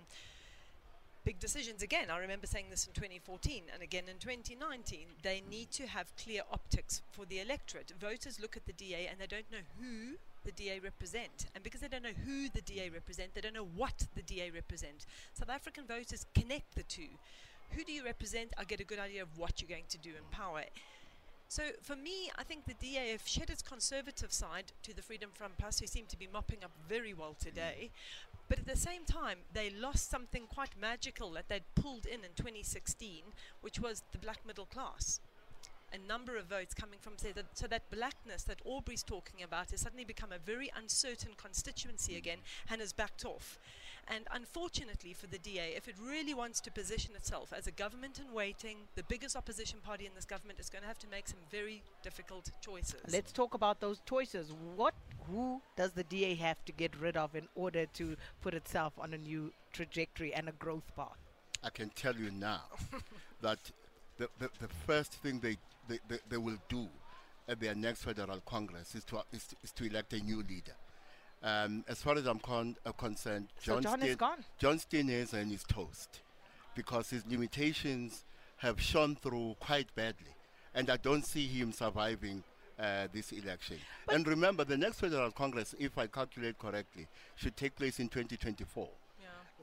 big 1.23 1.39
decisions 1.39 1.81
again. 1.83 2.09
I 2.09 2.17
remember 2.17 2.47
saying 2.47 2.65
this 2.69 2.85
in 2.85 2.93
2014 2.93 3.63
and 3.73 3.81
again 3.81 4.03
in 4.09 4.17
2019. 4.17 4.99
They 5.21 5.41
need 5.49 5.71
to 5.71 5.87
have 5.87 6.13
clear 6.17 6.41
optics 6.51 7.01
for 7.11 7.25
the 7.25 7.39
electorate. 7.39 7.93
Voters 7.99 8.39
look 8.39 8.57
at 8.57 8.65
the 8.65 8.73
DA 8.73 9.07
and 9.09 9.19
they 9.19 9.27
don't 9.27 9.49
know 9.51 9.63
who 9.79 10.17
the 10.43 10.51
DA 10.51 10.79
represent. 10.79 11.45
And 11.53 11.63
because 11.63 11.81
they 11.81 11.87
don't 11.87 12.03
know 12.03 12.17
who 12.25 12.49
the 12.49 12.61
DA 12.61 12.89
represent, 12.89 13.33
they 13.33 13.41
don't 13.41 13.53
know 13.53 13.67
what 13.75 14.07
the 14.15 14.23
DA 14.23 14.49
represent. 14.49 15.05
South 15.33 15.49
African 15.49 15.85
voters 15.85 16.25
connect 16.33 16.75
the 16.75 16.83
two. 16.83 17.09
Who 17.75 17.83
do 17.83 17.91
you 17.91 18.03
represent? 18.03 18.53
I 18.57 18.63
get 18.63 18.79
a 18.79 18.83
good 18.83 18.99
idea 18.99 19.21
of 19.21 19.37
what 19.37 19.61
you're 19.61 19.69
going 19.69 19.89
to 19.89 19.97
do 19.97 20.09
in 20.09 20.23
power. 20.31 20.63
So 21.47 21.63
for 21.81 21.95
me, 21.95 22.31
I 22.37 22.43
think 22.43 22.65
the 22.65 22.73
DA 22.73 23.11
have 23.11 23.27
shed 23.27 23.49
its 23.49 23.61
conservative 23.61 24.31
side 24.31 24.71
to 24.83 24.95
the 24.95 25.01
Freedom 25.01 25.29
Front 25.33 25.57
Plus, 25.57 25.79
who 25.79 25.87
seem 25.87 26.05
to 26.07 26.17
be 26.17 26.27
mopping 26.31 26.63
up 26.63 26.71
very 26.87 27.13
well 27.13 27.35
today. 27.37 27.89
Mm. 27.89 28.37
But 28.47 28.59
at 28.59 28.67
the 28.67 28.77
same 28.77 29.03
time, 29.05 29.39
they 29.53 29.69
lost 29.69 30.09
something 30.09 30.43
quite 30.47 30.79
magical 30.79 31.31
that 31.31 31.49
they'd 31.49 31.63
pulled 31.75 32.05
in 32.05 32.23
in 32.23 32.31
2016, 32.35 33.23
which 33.61 33.79
was 33.79 34.03
the 34.11 34.17
black 34.17 34.45
middle 34.45 34.65
class. 34.65 35.19
A 35.93 36.07
number 36.07 36.37
of 36.37 36.45
votes 36.45 36.73
coming 36.73 36.99
from 36.99 37.17
say 37.17 37.31
that, 37.33 37.45
so 37.53 37.67
that 37.67 37.89
blackness 37.91 38.43
that 38.43 38.59
Aubrey's 38.65 39.03
talking 39.03 39.43
about 39.43 39.71
has 39.71 39.81
suddenly 39.81 40.05
become 40.05 40.31
a 40.31 40.37
very 40.37 40.71
uncertain 40.75 41.31
constituency 41.37 42.17
again 42.17 42.39
and 42.69 42.81
has 42.81 42.93
backed 42.93 43.25
off. 43.25 43.59
And 44.07 44.25
unfortunately 44.33 45.13
for 45.13 45.27
the 45.27 45.37
DA, 45.37 45.73
if 45.75 45.87
it 45.87 45.95
really 46.01 46.33
wants 46.33 46.59
to 46.61 46.71
position 46.71 47.15
itself 47.15 47.53
as 47.55 47.67
a 47.67 47.71
government 47.71 48.19
in 48.19 48.33
waiting, 48.33 48.77
the 48.95 49.03
biggest 49.03 49.35
opposition 49.35 49.79
party 49.83 50.05
in 50.05 50.11
this 50.15 50.25
government 50.25 50.59
is 50.59 50.69
going 50.69 50.81
to 50.81 50.87
have 50.87 50.99
to 50.99 51.07
make 51.07 51.27
some 51.27 51.39
very 51.49 51.83
difficult 52.03 52.49
choices. 52.61 53.01
Let's 53.11 53.31
talk 53.31 53.53
about 53.53 53.79
those 53.79 54.01
choices. 54.05 54.51
What, 54.75 54.93
who 55.29 55.61
does 55.77 55.91
the 55.91 56.03
DA 56.03 56.35
have 56.35 56.63
to 56.65 56.71
get 56.71 56.99
rid 56.99 57.15
of 57.15 57.35
in 57.35 57.47
order 57.55 57.85
to 57.85 58.15
put 58.41 58.53
itself 58.53 58.93
on 58.97 59.13
a 59.13 59.17
new 59.17 59.53
trajectory 59.71 60.33
and 60.33 60.49
a 60.49 60.53
growth 60.53 60.91
path? 60.95 61.17
I 61.63 61.69
can 61.69 61.89
tell 61.89 62.15
you 62.15 62.31
now 62.31 62.63
that 63.41 63.59
the, 64.17 64.29
the, 64.39 64.49
the 64.59 64.67
first 64.87 65.13
thing 65.13 65.39
they, 65.39 65.57
they, 65.87 65.99
they, 66.07 66.17
they 66.29 66.37
will 66.37 66.57
do 66.69 66.87
at 67.47 67.59
their 67.59 67.75
next 67.75 68.03
federal 68.03 68.39
congress 68.41 68.95
is 68.95 69.03
to, 69.05 69.21
is 69.31 69.45
to, 69.47 69.55
is 69.63 69.71
to 69.71 69.83
elect 69.85 70.13
a 70.13 70.19
new 70.19 70.37
leader. 70.37 70.75
Um, 71.43 71.83
as 71.87 72.01
far 72.01 72.15
as 72.17 72.25
I'm 72.27 72.39
con- 72.39 72.75
uh, 72.85 72.91
concerned, 72.91 73.47
So 73.59 73.79
John 73.81 73.99
is 74.01 74.05
Steen- 74.09 74.17
gone. 74.17 74.45
John 74.59 74.77
Steenhuisen 74.77 75.51
is 75.51 75.63
toast 75.63 76.21
because 76.75 77.09
his 77.09 77.23
limitations 77.27 78.23
have 78.57 78.79
shone 78.79 79.15
through 79.15 79.55
quite 79.59 79.93
badly, 79.95 80.35
and 80.75 80.89
I 80.89 80.97
don't 80.97 81.25
see 81.25 81.47
him 81.47 81.71
surviving 81.71 82.43
uh, 82.79 83.07
this 83.11 83.31
election. 83.31 83.77
and 84.09 84.27
remember, 84.27 84.63
the 84.63 84.77
next 84.77 84.99
federal 84.99 85.31
congress, 85.31 85.73
if 85.79 85.97
I 85.97 86.05
calculate 86.07 86.57
correctly, 86.59 87.07
should 87.35 87.57
take 87.57 87.75
place 87.75 87.99
in 87.99 88.07
2024. 88.07 88.87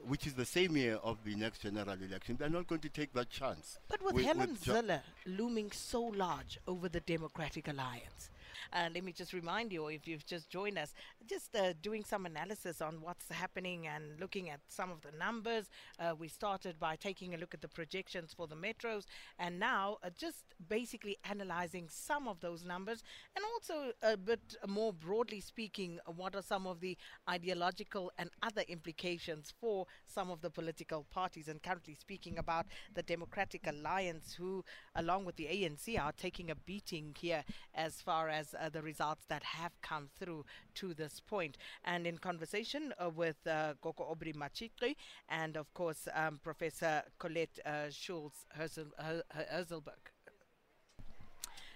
Which 0.07 0.25
is 0.25 0.33
the 0.33 0.45
same 0.45 0.75
year 0.77 0.95
of 0.95 1.17
the 1.23 1.35
next 1.35 1.59
general 1.61 1.97
election. 2.01 2.35
They're 2.39 2.49
not 2.49 2.67
going 2.67 2.81
to 2.81 2.89
take 2.89 3.13
that 3.13 3.29
chance. 3.29 3.77
But 3.87 4.01
with, 4.03 4.15
With- 4.15 4.25
Helen 4.25 4.51
with 4.51 4.63
Zille 4.63 5.01
looming 5.25 5.71
so 5.71 6.01
large 6.01 6.59
over 6.67 6.89
the 6.89 6.99
Democratic 7.01 7.67
Alliance, 7.67 8.29
uh, 8.73 8.89
let 8.93 9.03
me 9.03 9.11
just 9.11 9.33
remind 9.33 9.71
you, 9.71 9.87
if 9.87 10.07
you've 10.07 10.25
just 10.25 10.49
joined 10.49 10.77
us, 10.77 10.93
just 11.27 11.55
uh, 11.55 11.73
doing 11.81 12.03
some 12.03 12.25
analysis 12.25 12.81
on 12.81 13.01
what's 13.01 13.29
happening 13.29 13.87
and 13.87 14.19
looking 14.19 14.49
at 14.49 14.59
some 14.67 14.91
of 14.91 15.01
the 15.01 15.17
numbers. 15.17 15.69
Uh, 15.99 16.13
we 16.17 16.27
started 16.27 16.79
by 16.79 16.95
taking 16.95 17.33
a 17.33 17.37
look 17.37 17.53
at 17.53 17.61
the 17.61 17.67
projections 17.67 18.33
for 18.33 18.47
the 18.47 18.55
metros, 18.55 19.05
and 19.37 19.59
now 19.59 19.97
uh, 20.03 20.09
just 20.17 20.43
basically 20.67 21.17
analyzing 21.29 21.87
some 21.89 22.27
of 22.27 22.39
those 22.39 22.63
numbers, 22.63 23.03
and 23.35 23.45
also 23.53 23.91
a 24.03 24.17
bit 24.17 24.55
more 24.67 24.93
broadly 24.93 25.39
speaking, 25.39 25.99
what 26.15 26.35
are 26.35 26.41
some 26.41 26.65
of 26.67 26.79
the 26.79 26.97
ideological 27.29 28.11
and 28.17 28.29
other 28.41 28.63
implications 28.67 29.53
for 29.59 29.85
some 30.05 30.29
of 30.29 30.41
the 30.41 30.49
political 30.49 31.05
parties. 31.09 31.47
And 31.47 31.61
currently 31.61 31.95
speaking 31.95 32.37
about 32.37 32.65
the 32.93 33.03
Democratic 33.03 33.67
Alliance, 33.67 34.33
who, 34.33 34.63
along 34.95 35.25
with 35.25 35.35
the 35.35 35.45
ANC, 35.45 35.99
are 35.99 36.11
taking 36.11 36.51
a 36.51 36.55
beating 36.55 37.15
here 37.19 37.43
as 37.73 38.01
far 38.01 38.29
as 38.29 38.48
uh, 38.59 38.69
the 38.69 38.81
results 38.81 39.25
that 39.27 39.43
have 39.43 39.71
come 39.81 40.09
through 40.19 40.45
to 40.75 40.93
this 40.93 41.19
point. 41.19 41.57
And 41.83 42.05
in 42.07 42.17
conversation 42.17 42.93
uh, 43.03 43.09
with 43.09 43.45
uh, 43.47 43.73
Koko 43.81 44.03
Aubrey 44.03 44.33
Matshiqi 44.33 44.95
and, 45.27 45.57
of 45.57 45.73
course, 45.73 46.07
um, 46.13 46.39
Professor 46.43 47.03
Colette 47.17 47.59
uh, 47.65 47.89
Schulz 47.89 48.45
Herzel- 48.57 48.93
Her- 48.97 49.23
Her- 49.31 49.47
Herzelberg. 49.53 50.11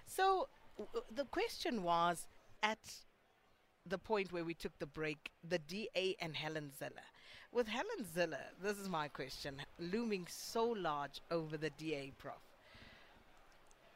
So 0.05 0.47
w- 0.77 1.03
the 1.13 1.25
question 1.25 1.83
was 1.83 2.27
at 2.61 2.79
the 3.85 3.97
point 3.97 4.31
where 4.31 4.45
we 4.45 4.53
took 4.53 4.77
the 4.79 4.85
break, 4.85 5.31
the 5.47 5.59
DA 5.59 6.15
and 6.21 6.35
Helen 6.35 6.71
Zille. 6.79 7.03
With 7.51 7.67
Helen 7.67 8.05
Zille, 8.15 8.39
this 8.61 8.77
is 8.77 8.89
my 8.89 9.07
question, 9.07 9.61
looming 9.77 10.25
so 10.29 10.65
large 10.65 11.21
over 11.29 11.57
the 11.57 11.69
DA, 11.71 12.11
Prof. 12.17 12.41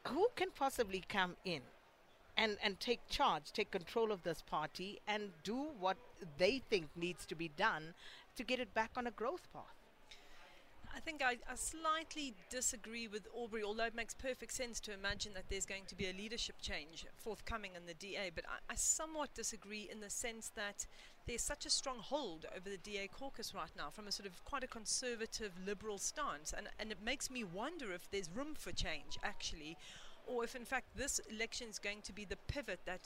Who 0.08 0.28
can 0.36 0.50
possibly 0.50 1.02
come 1.08 1.36
in 1.44 1.62
and, 2.38 2.56
and 2.62 2.78
take 2.80 3.00
charge, 3.10 3.52
take 3.52 3.70
control 3.70 4.12
of 4.12 4.22
this 4.22 4.42
party, 4.42 5.00
and 5.06 5.30
do 5.42 5.66
what 5.78 5.96
they 6.38 6.62
think 6.70 6.86
needs 6.96 7.26
to 7.26 7.34
be 7.34 7.48
done 7.56 7.94
to 8.36 8.44
get 8.44 8.60
it 8.60 8.72
back 8.72 8.92
on 8.96 9.06
a 9.06 9.10
growth 9.10 9.52
path? 9.52 9.74
I 10.94 11.00
think 11.00 11.22
I, 11.22 11.36
I 11.50 11.54
slightly 11.54 12.34
disagree 12.50 13.08
with 13.08 13.26
Aubrey, 13.36 13.62
although 13.62 13.84
it 13.84 13.94
makes 13.94 14.14
perfect 14.14 14.52
sense 14.52 14.80
to 14.80 14.94
imagine 14.94 15.34
that 15.34 15.44
there's 15.50 15.66
going 15.66 15.84
to 15.86 15.94
be 15.94 16.08
a 16.08 16.12
leadership 16.12 16.56
change 16.62 17.06
forthcoming 17.16 17.72
in 17.76 17.86
the 17.86 17.94
DA. 17.94 18.30
But 18.34 18.44
I, 18.46 18.72
I 18.72 18.76
somewhat 18.76 19.34
disagree 19.34 19.88
in 19.92 20.00
the 20.00 20.10
sense 20.10 20.50
that 20.56 20.86
there's 21.26 21.42
such 21.42 21.66
a 21.66 21.70
strong 21.70 21.98
hold 21.98 22.46
over 22.56 22.70
the 22.70 22.78
DA 22.78 23.08
caucus 23.08 23.54
right 23.54 23.70
now 23.76 23.90
from 23.90 24.08
a 24.08 24.12
sort 24.12 24.26
of 24.26 24.44
quite 24.44 24.64
a 24.64 24.66
conservative 24.66 25.52
liberal 25.66 25.98
stance. 25.98 26.54
And, 26.56 26.68
and 26.80 26.90
it 26.90 26.98
makes 27.04 27.30
me 27.30 27.44
wonder 27.44 27.92
if 27.92 28.10
there's 28.10 28.30
room 28.34 28.54
for 28.54 28.72
change, 28.72 29.18
actually, 29.22 29.76
or 30.28 30.44
if 30.44 30.54
in 30.54 30.64
fact 30.64 30.86
this 30.96 31.20
election 31.30 31.68
is 31.68 31.78
going 31.78 32.02
to 32.02 32.12
be 32.12 32.24
the 32.24 32.36
pivot 32.46 32.80
that 32.84 33.00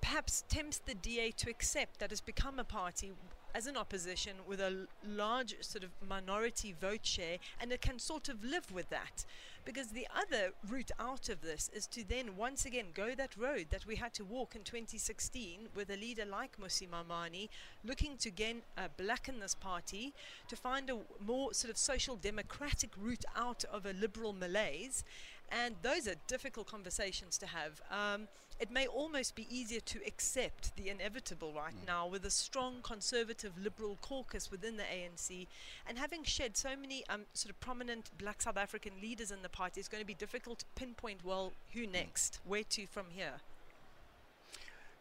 perhaps 0.00 0.44
tempts 0.48 0.80
the 0.86 0.94
DA 0.94 1.30
to 1.30 1.50
accept 1.50 1.98
that 1.98 2.12
it's 2.12 2.20
become 2.20 2.58
a 2.58 2.64
party 2.64 3.12
as 3.54 3.66
an 3.66 3.76
opposition 3.76 4.36
with 4.46 4.60
a 4.60 4.86
large 5.06 5.54
sort 5.60 5.84
of 5.84 5.90
minority 6.06 6.74
vote 6.78 7.06
share 7.06 7.38
and 7.60 7.72
it 7.72 7.80
can 7.80 7.98
sort 7.98 8.28
of 8.28 8.42
live 8.44 8.72
with 8.72 8.90
that 8.90 9.24
because 9.64 9.88
the 9.88 10.06
other 10.14 10.52
route 10.68 10.90
out 10.98 11.28
of 11.28 11.40
this 11.40 11.70
is 11.72 11.86
to 11.86 12.06
then 12.06 12.36
once 12.36 12.66
again 12.66 12.86
go 12.92 13.14
that 13.14 13.36
road 13.36 13.66
that 13.70 13.86
we 13.86 13.96
had 13.96 14.12
to 14.12 14.24
walk 14.24 14.54
in 14.54 14.62
2016 14.62 15.68
with 15.74 15.88
a 15.90 15.96
leader 15.96 16.24
like 16.24 16.58
Mmusi 16.58 16.88
Maimane 16.88 17.48
looking 17.84 18.16
to 18.18 18.28
again 18.28 18.62
uh, 18.76 18.88
blacken 18.96 19.38
this 19.40 19.54
party 19.54 20.12
to 20.48 20.56
find 20.56 20.90
a 20.90 20.98
more 21.24 21.54
sort 21.54 21.70
of 21.70 21.78
social 21.78 22.16
democratic 22.16 22.90
route 23.00 23.24
out 23.36 23.64
of 23.72 23.86
a 23.86 23.92
liberal 23.92 24.32
malaise 24.32 25.04
and 25.50 25.74
those 25.82 26.08
are 26.08 26.14
difficult 26.26 26.66
conversations 26.66 27.38
to 27.38 27.46
have. 27.46 27.80
Um, 27.90 28.28
it 28.60 28.70
may 28.70 28.86
almost 28.86 29.34
be 29.34 29.46
easier 29.50 29.80
to 29.80 29.98
accept 30.06 30.76
the 30.76 30.88
inevitable 30.88 31.52
right 31.52 31.74
now 31.86 32.06
with 32.06 32.24
a 32.24 32.30
strong 32.30 32.76
conservative 32.82 33.52
liberal 33.62 33.98
caucus 34.00 34.50
within 34.50 34.76
the 34.76 34.84
ANC 34.84 35.46
and 35.86 35.98
having 35.98 36.22
shed 36.22 36.56
so 36.56 36.76
many 36.76 37.04
um, 37.08 37.22
sort 37.32 37.50
of 37.50 37.60
prominent 37.60 38.10
black 38.18 38.42
South 38.42 38.56
African 38.56 38.92
leaders 39.02 39.30
in 39.30 39.42
the 39.42 39.48
party, 39.48 39.80
it's 39.80 39.88
going 39.88 40.02
to 40.02 40.06
be 40.06 40.14
difficult 40.14 40.60
to 40.60 40.64
pinpoint, 40.76 41.24
well, 41.24 41.52
who 41.72 41.86
next, 41.86 42.40
where 42.44 42.64
to 42.64 42.86
from 42.86 43.06
here. 43.10 43.34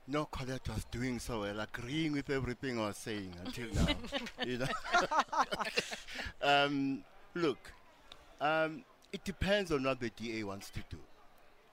No, 0.06 0.26
Colette 0.26 0.68
was 0.68 0.86
doing 0.86 1.18
so 1.20 1.42
well, 1.42 1.62
agreeing 1.62 2.12
with 2.12 2.30
everything 2.30 2.78
I 2.78 2.88
was 2.88 2.98
saying 2.98 3.34
until 3.46 3.74
now. 3.74 3.88
you 4.46 4.58
know? 4.58 4.68
um, 6.42 7.04
look, 7.36 7.72
um, 8.42 8.84
it 9.14 9.24
depends 9.24 9.72
on 9.72 9.84
what 9.84 10.02
the 10.02 10.10
DA 10.10 10.44
wants 10.44 10.70
to 10.72 10.84
do. 10.90 10.98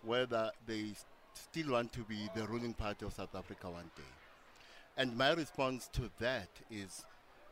Whether 0.03 0.53
they 0.67 0.93
still 1.35 1.73
want 1.73 1.93
to 1.93 2.01
be 2.01 2.29
the 2.35 2.47
ruling 2.47 2.75
party 2.75 3.07
of 3.07 3.13
South 3.13 3.35
Africa 3.35 3.71
one 3.71 3.91
day. 3.97 4.03
And 4.97 5.17
my 5.17 5.33
response 5.33 5.89
to 5.95 6.11
that 6.19 6.49
is 6.71 7.05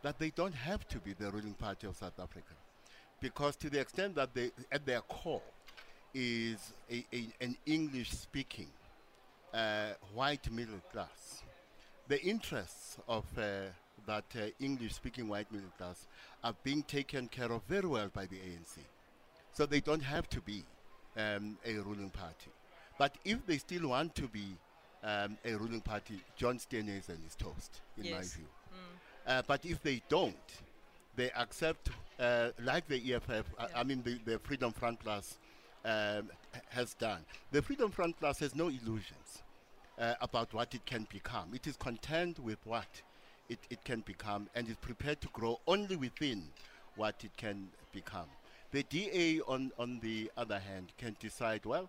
that 0.02 0.18
they 0.18 0.30
don't 0.30 0.54
have 0.54 0.86
to 0.88 0.98
be 0.98 1.12
the 1.12 1.30
ruling 1.30 1.54
party 1.54 1.86
of 1.86 1.96
South 1.96 2.18
Africa. 2.20 2.54
Because 3.20 3.56
to 3.56 3.70
the 3.70 3.80
extent 3.80 4.14
that 4.14 4.34
they, 4.34 4.50
at 4.70 4.86
their 4.86 5.00
core, 5.00 5.42
is 6.14 6.72
a, 6.90 7.04
a, 7.12 7.28
an 7.40 7.56
English 7.66 8.10
speaking 8.10 8.68
uh, 9.52 9.90
white 10.14 10.50
middle 10.50 10.80
class. 10.92 11.42
The 12.08 12.22
interests 12.22 12.98
of 13.08 13.24
uh, 13.36 13.70
that 14.06 14.24
uh, 14.36 14.46
English 14.60 14.94
speaking 14.94 15.28
white 15.28 15.50
middle 15.52 15.70
class 15.76 16.06
are 16.42 16.54
being 16.62 16.82
taken 16.82 17.28
care 17.28 17.52
of 17.52 17.62
very 17.68 17.86
well 17.86 18.08
by 18.12 18.26
the 18.26 18.36
ANC. 18.36 18.78
So 19.52 19.66
they 19.66 19.80
don't 19.80 20.02
have 20.02 20.28
to 20.30 20.40
be 20.40 20.64
um, 21.16 21.58
a 21.66 21.74
ruling 21.74 22.10
party. 22.10 22.50
But 22.98 23.16
if 23.24 23.46
they 23.46 23.58
still 23.58 23.88
want 23.88 24.14
to 24.16 24.22
be 24.28 24.56
um, 25.04 25.38
a 25.44 25.54
ruling 25.54 25.80
party, 25.80 26.20
John 26.36 26.58
Steenhuisen 26.58 27.24
is 27.26 27.34
toast, 27.36 27.80
in 27.96 28.04
my 28.10 28.18
Yes. 28.18 28.34
view. 28.34 28.46
Uh, 29.26 29.42
but 29.46 29.64
if 29.64 29.80
they 29.82 30.02
don't, 30.08 30.34
they 31.14 31.30
accept, 31.32 31.90
uh, 32.18 32.50
like 32.62 32.88
the 32.88 32.96
EFF, 33.12 33.46
I- 33.58 33.62
Yeah. 33.68 33.80
I 33.80 33.84
mean 33.84 34.02
the, 34.02 34.18
the 34.24 34.38
Freedom 34.38 34.72
Front 34.72 35.00
Plus 35.00 35.38
um, 35.84 36.30
has 36.70 36.94
done. 36.94 37.24
The 37.52 37.62
Freedom 37.62 37.90
Front 37.90 38.18
Plus 38.18 38.38
has 38.40 38.54
no 38.54 38.68
illusions 38.68 39.42
uh, 39.98 40.14
about 40.20 40.52
what 40.52 40.74
it 40.74 40.84
can 40.86 41.06
become. 41.12 41.54
It 41.54 41.66
is 41.66 41.76
content 41.76 42.38
with 42.40 42.58
what 42.64 43.02
it, 43.48 43.58
it 43.70 43.84
can 43.84 44.00
become 44.00 44.48
and 44.54 44.68
is 44.68 44.76
prepared 44.76 45.20
to 45.20 45.28
grow 45.28 45.60
only 45.66 45.94
within 45.96 46.42
what 46.96 47.22
it 47.24 47.36
can 47.36 47.68
become. 47.92 48.26
The 48.72 48.82
DA, 48.82 49.40
on, 49.46 49.72
on 49.78 50.00
the 50.00 50.30
other 50.36 50.58
hand, 50.58 50.92
can 50.98 51.16
decide, 51.20 51.64
well, 51.64 51.88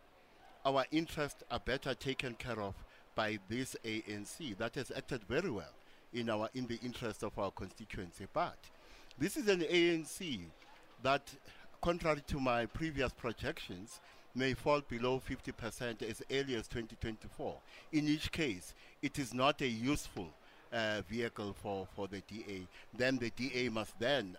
our 0.69 0.85
interests 0.91 1.43
are 1.49 1.59
better 1.59 1.95
taken 1.95 2.35
care 2.35 2.61
of 2.61 2.75
by 3.15 3.39
this 3.49 3.75
ANC 3.83 4.55
that 4.57 4.75
has 4.75 4.91
acted 4.95 5.23
very 5.23 5.49
well 5.49 5.73
in 6.13 6.29
our 6.29 6.47
in 6.53 6.67
the 6.67 6.79
interest 6.83 7.23
of 7.23 7.37
our 7.39 7.51
constituency. 7.51 8.27
But 8.31 8.57
this 9.17 9.35
is 9.35 9.47
an 9.47 9.61
ANC 9.61 10.41
that, 11.01 11.23
contrary 11.81 12.21
to 12.27 12.39
my 12.39 12.67
previous 12.67 13.11
projections, 13.13 13.99
may 14.35 14.53
fall 14.53 14.81
below 14.87 15.19
50% 15.27 16.03
as 16.03 16.21
early 16.31 16.55
as 16.55 16.67
2024. 16.67 17.55
In 17.93 18.07
each 18.07 18.31
case, 18.31 18.75
it 19.01 19.17
is 19.17 19.33
not 19.33 19.61
a 19.61 19.67
useful 19.67 20.29
uh, 20.71 21.01
vehicle 21.09 21.55
for, 21.63 21.87
for 21.95 22.07
the 22.07 22.21
DA. 22.27 22.67
Then 22.95 23.17
the 23.17 23.31
DA 23.31 23.69
must 23.69 23.99
then 23.99 24.37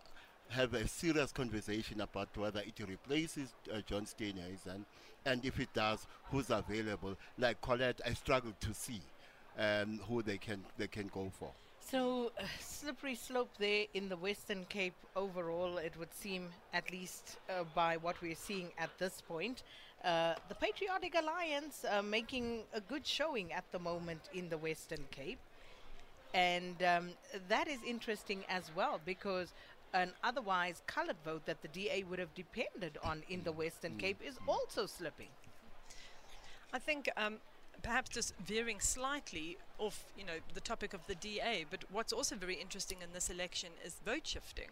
have 0.50 0.74
a 0.74 0.86
serious 0.86 1.32
conversation 1.32 2.00
about 2.00 2.28
whether 2.36 2.60
it 2.60 2.78
replaces 2.86 3.54
uh, 3.72 3.80
John 3.86 4.04
Steenhuisen, 4.04 4.84
and 5.24 5.44
if 5.44 5.60
it 5.60 5.72
does, 5.74 6.06
who's 6.30 6.50
available. 6.50 7.16
Like 7.38 7.60
Colette, 7.60 8.00
I 8.04 8.14
struggle 8.14 8.52
to 8.60 8.74
see 8.74 9.00
um, 9.58 10.00
who 10.08 10.22
they 10.22 10.38
can 10.38 10.64
they 10.76 10.88
can 10.88 11.08
go 11.08 11.30
for. 11.38 11.50
So, 11.90 12.30
uh, 12.38 12.44
slippery 12.60 13.16
slope 13.16 13.50
there 13.58 13.86
in 13.94 14.08
the 14.08 14.16
Western 14.16 14.64
Cape 14.66 14.94
overall, 15.16 15.78
it 15.78 15.92
would 15.98 16.14
seem, 16.14 16.46
at 16.72 16.88
least 16.92 17.38
uh, 17.48 17.64
by 17.74 17.96
what 17.96 18.20
we're 18.22 18.36
seeing 18.36 18.68
at 18.78 18.90
this 18.98 19.20
point. 19.26 19.64
Uh, 20.04 20.34
the 20.48 20.54
Patriotic 20.54 21.16
Alliance 21.18 21.84
uh, 21.90 22.00
making 22.00 22.62
a 22.72 22.80
good 22.80 23.04
showing 23.04 23.52
at 23.52 23.64
the 23.72 23.78
moment 23.78 24.20
in 24.32 24.48
the 24.48 24.56
Western 24.56 25.04
Cape. 25.10 25.40
And 26.32 26.80
um, 26.84 27.08
that 27.48 27.66
is 27.66 27.80
interesting 27.84 28.44
as 28.48 28.70
well 28.76 29.00
because 29.04 29.52
an 29.92 30.12
otherwise 30.22 30.82
coloured 30.86 31.16
vote 31.24 31.46
that 31.46 31.62
the 31.62 31.68
DA 31.68 32.04
would 32.08 32.18
have 32.18 32.34
depended 32.34 32.98
on 33.02 33.22
in 33.28 33.42
the 33.42 33.52
Western 33.52 33.96
Cape 33.96 34.20
is 34.24 34.38
also 34.46 34.86
slipping. 34.86 35.28
I 36.72 36.78
think 36.78 37.10
um, 37.16 37.38
perhaps 37.82 38.10
just 38.10 38.34
veering 38.38 38.80
slightly 38.80 39.58
off, 39.78 40.04
you 40.16 40.24
know, 40.24 40.38
the 40.54 40.60
topic 40.60 40.94
of 40.94 41.00
the 41.06 41.14
DA, 41.16 41.64
but 41.68 41.84
what's 41.90 42.12
also 42.12 42.36
very 42.36 42.54
interesting 42.54 42.98
in 43.02 43.12
this 43.12 43.30
election 43.30 43.70
is 43.84 43.96
vote 44.04 44.26
shifting. 44.26 44.68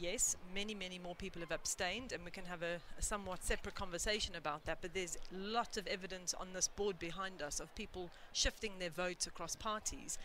Yes, 0.00 0.36
many, 0.52 0.74
many 0.74 0.98
more 0.98 1.14
people 1.14 1.40
have 1.40 1.52
abstained, 1.52 2.12
and 2.12 2.24
we 2.24 2.32
can 2.32 2.44
have 2.46 2.62
a, 2.62 2.80
a 2.98 3.02
somewhat 3.02 3.44
separate 3.44 3.76
conversation 3.76 4.34
about 4.34 4.64
that. 4.64 4.78
But 4.80 4.94
there's 4.94 5.16
lots 5.32 5.76
of 5.76 5.86
evidence 5.86 6.34
on 6.34 6.48
this 6.52 6.66
board 6.66 6.98
behind 6.98 7.40
us 7.40 7.60
of 7.60 7.72
people 7.76 8.10
shifting 8.32 8.72
their 8.78 8.90
votes 8.90 9.28
across 9.28 9.54
parties. 9.54 10.18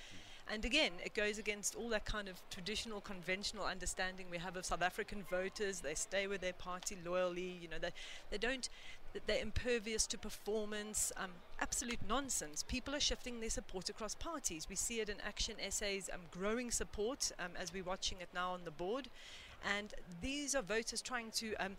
And 0.51 0.65
again, 0.65 0.91
it 1.05 1.13
goes 1.13 1.37
against 1.37 1.75
all 1.75 1.87
that 1.89 2.03
kind 2.03 2.27
of 2.27 2.41
traditional, 2.49 2.99
conventional 2.99 3.63
understanding 3.63 4.25
we 4.29 4.37
have 4.37 4.57
of 4.57 4.65
South 4.65 4.81
African 4.81 5.23
voters. 5.23 5.79
They 5.79 5.95
stay 5.95 6.27
with 6.27 6.41
their 6.41 6.51
party 6.51 6.97
loyally. 7.05 7.57
You 7.61 7.69
know, 7.69 7.77
they 7.79 7.91
they 8.29 8.37
don't. 8.37 8.67
They're 9.27 9.41
impervious 9.41 10.05
to 10.07 10.17
performance. 10.17 11.13
Um, 11.15 11.29
absolute 11.61 11.99
nonsense. 12.05 12.63
People 12.63 12.93
are 12.93 12.99
shifting 12.99 13.39
their 13.39 13.49
support 13.49 13.87
across 13.87 14.13
parties. 14.13 14.67
We 14.69 14.75
see 14.75 14.99
it 14.99 15.07
in 15.07 15.17
Action 15.25 15.55
SA's, 15.69 16.09
um, 16.13 16.21
growing 16.31 16.69
support 16.69 17.31
um, 17.39 17.51
as 17.57 17.73
we're 17.73 17.85
watching 17.85 18.19
it 18.19 18.27
now 18.33 18.51
on 18.51 18.61
the 18.65 18.71
board, 18.71 19.07
and 19.77 19.93
these 20.21 20.53
are 20.53 20.61
voters 20.61 21.01
trying 21.01 21.31
to 21.31 21.55
um, 21.55 21.77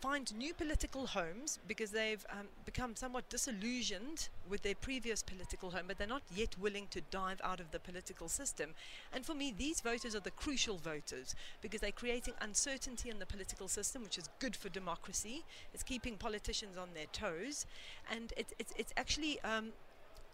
find 0.00 0.34
new 0.36 0.54
political 0.54 1.06
homes 1.06 1.58
because 1.68 1.90
they've 1.90 2.24
um, 2.30 2.46
become 2.64 2.96
somewhat 2.96 3.28
disillusioned 3.28 4.28
with 4.48 4.62
their 4.62 4.74
previous 4.74 5.22
political 5.22 5.70
home, 5.70 5.84
but 5.86 5.98
they're 5.98 6.06
not 6.06 6.22
yet 6.34 6.56
willing 6.58 6.86
to 6.90 7.00
dive 7.10 7.40
out 7.44 7.60
of 7.60 7.70
the 7.70 7.78
political 7.78 8.28
system. 8.28 8.70
And 9.12 9.26
for 9.26 9.34
me, 9.34 9.54
these 9.56 9.80
voters 9.80 10.14
are 10.14 10.20
the 10.20 10.30
crucial 10.30 10.78
voters 10.78 11.34
because 11.60 11.80
they're 11.80 11.92
creating 11.92 12.34
uncertainty 12.40 13.10
in 13.10 13.18
the 13.18 13.26
political 13.26 13.68
system, 13.68 14.02
which 14.02 14.16
is 14.16 14.28
good 14.38 14.56
for 14.56 14.68
democracy. 14.70 15.44
It's 15.74 15.82
keeping 15.82 16.16
politicians 16.16 16.76
on 16.76 16.88
their 16.94 17.06
toes, 17.12 17.66
and 18.10 18.32
it, 18.36 18.52
it's 18.58 18.72
it's 18.76 18.92
actually. 18.96 19.40
Um, 19.42 19.72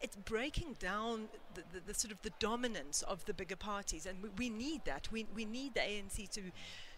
it's 0.02 0.16
breaking 0.16 0.76
down 0.78 1.23
the, 1.54 1.62
the, 1.73 1.80
the, 1.87 1.94
sort 1.94 2.12
of 2.12 2.20
the 2.20 2.32
dominance 2.38 3.00
of 3.02 3.25
the 3.25 3.32
bigger 3.32 3.56
parties, 3.56 4.04
and 4.04 4.23
we, 4.23 4.28
we 4.37 4.49
need 4.50 4.85
that. 4.85 5.08
We, 5.11 5.26
we 5.35 5.46
need 5.46 5.73
the 5.73 5.80
ANC 5.80 6.28
to 6.32 6.42